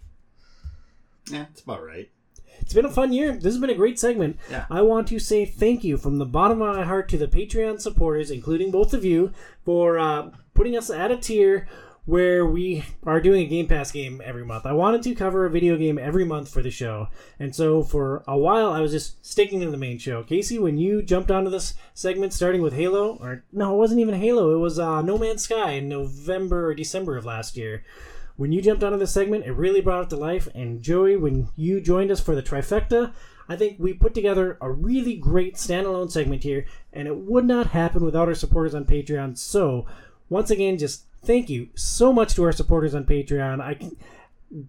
[1.29, 2.09] yeah, it's about right.
[2.59, 3.33] It's been a fun year.
[3.33, 4.37] This has been a great segment.
[4.49, 4.65] Yeah.
[4.69, 7.81] I want to say thank you from the bottom of my heart to the Patreon
[7.81, 9.33] supporters, including both of you,
[9.65, 11.67] for uh, putting us at a tier
[12.11, 14.65] where we are doing a Game Pass game every month.
[14.65, 17.07] I wanted to cover a video game every month for the show,
[17.39, 20.21] and so for a while I was just sticking to the main show.
[20.21, 24.15] Casey, when you jumped onto this segment, starting with Halo, or no, it wasn't even
[24.15, 24.53] Halo.
[24.53, 27.85] It was uh, No Man's Sky in November or December of last year
[28.35, 30.47] when you jumped onto this segment, it really brought it to life.
[30.55, 33.13] And Joey, when you joined us for the trifecta,
[33.47, 37.67] I think we put together a really great standalone segment here, and it would not
[37.67, 39.37] happen without our supporters on Patreon.
[39.37, 39.85] So,
[40.27, 43.61] once again, just thank you so much to our supporters on Patreon.
[43.61, 43.95] I can,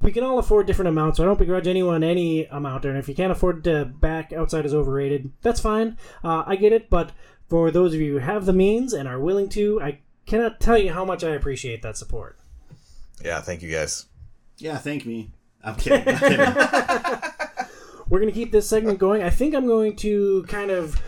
[0.00, 2.84] we can all afford different amounts, so I don't begrudge anyone any amount.
[2.84, 5.96] And if you can't afford to back outside is overrated, that's fine.
[6.22, 7.12] Uh, I get it, but
[7.48, 10.78] for those of you who have the means and are willing to, I cannot tell
[10.78, 12.38] you how much I appreciate that support.
[13.24, 14.06] Yeah, thank you guys.
[14.58, 15.32] Yeah, thank me.
[15.64, 16.08] I'm kidding.
[16.08, 16.38] I'm kidding.
[18.08, 19.22] we're going to keep this segment going.
[19.22, 21.00] I think I'm going to kind of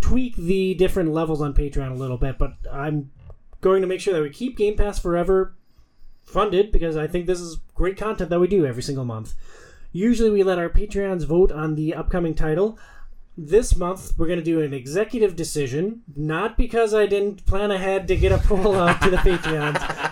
[0.00, 3.10] tweak the different levels on Patreon a little bit, but I'm
[3.60, 5.54] going to make sure that we keep Game Pass Forever
[6.22, 9.34] funded because I think this is great content that we do every single month.
[9.92, 12.78] Usually we let our Patreons vote on the upcoming title.
[13.36, 18.06] This month we're going to do an executive decision, not because I didn't plan ahead
[18.08, 20.10] to get a poll out to the Patreons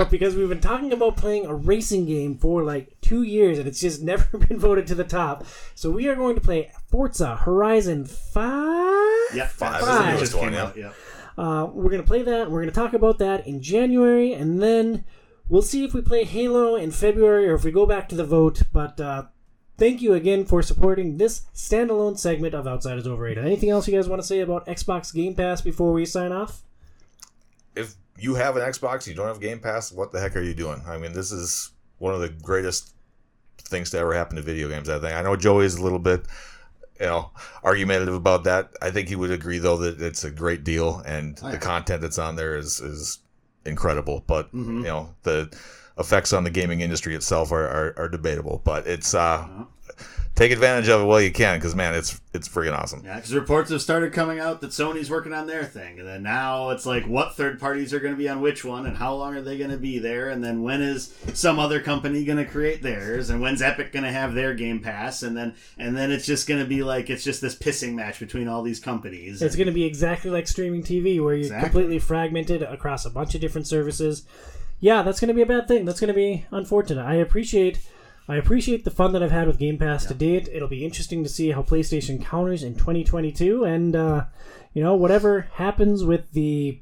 [0.00, 3.68] but because we've been talking about playing a racing game for like two years and
[3.68, 5.44] it's just never been voted to the top.
[5.74, 9.36] So we are going to play Forza Horizon 5.
[9.36, 10.92] Yeah, Five is the It newest just came out, yeah.
[11.40, 12.50] Uh, we're going to play that.
[12.50, 15.06] We're going to talk about that in January and then
[15.48, 18.26] we'll see if we play Halo in February or if we go back to the
[18.26, 18.64] vote.
[18.74, 19.24] But uh,
[19.78, 23.46] thank you again for supporting this standalone segment of Outside is Overrated.
[23.46, 26.60] Anything else you guys want to say about Xbox Game Pass before we sign off?
[27.74, 30.52] If you have an Xbox, you don't have Game Pass, what the heck are you
[30.52, 30.82] doing?
[30.86, 32.92] I mean, this is one of the greatest
[33.56, 34.90] things to ever happen to video games.
[34.90, 35.14] I think.
[35.14, 36.26] I know Joey's a little bit,
[37.00, 37.30] you know,
[37.64, 38.70] argumentative about that.
[38.82, 42.02] I think he would agree though that it's a great deal and Oh, the content
[42.02, 43.18] that's on there is is
[43.64, 44.22] incredible.
[44.26, 44.76] But Mhm.
[44.78, 45.50] you know, the
[45.98, 48.60] effects on the gaming industry itself are, are, are debatable.
[48.64, 49.46] But it's uh.
[50.36, 53.02] Take advantage of it while you can because man, it's it's friggin' awesome.
[53.04, 56.22] Yeah, because reports have started coming out that Sony's working on their thing, and then
[56.22, 59.14] now it's like what third parties are going to be on which one, and how
[59.14, 62.38] long are they going to be there, and then when is some other company going
[62.38, 65.96] to create theirs, and when's Epic going to have their Game Pass, and then and
[65.96, 68.80] then it's just going to be like it's just this pissing match between all these
[68.80, 69.42] companies.
[69.42, 71.68] It's going to be exactly like streaming TV, where you're Exactly.
[71.68, 74.24] completely fragmented across a bunch of different services.
[74.78, 75.84] Yeah, that's going to be a bad thing.
[75.84, 77.04] That's going to be unfortunate.
[77.04, 77.80] I appreciate,
[78.30, 80.48] I appreciate the fun that I've had with Game Pass to date.
[80.52, 84.26] It'll be interesting to see how PlayStation counters in 2022, and uh,
[84.72, 86.80] you know whatever happens with the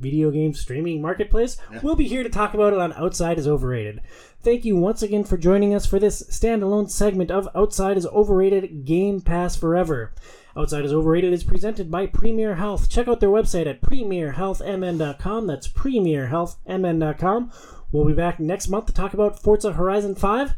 [0.00, 4.00] video game streaming marketplace, we'll be here to talk about it on Outside is Overrated.
[4.40, 8.86] Thank you once again for joining us for this standalone segment of Outside is Overrated
[8.86, 10.14] Game Pass Forever.
[10.56, 12.88] Outside is Overrated is presented by Premier Health.
[12.88, 15.46] Check out their website at premierhealthmn.com.
[15.46, 17.52] That's premierhealthmn.com.
[17.92, 20.54] We'll be back next month to talk about Forza Horizon 5.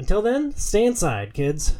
[0.00, 1.74] Until then, stay inside, kids.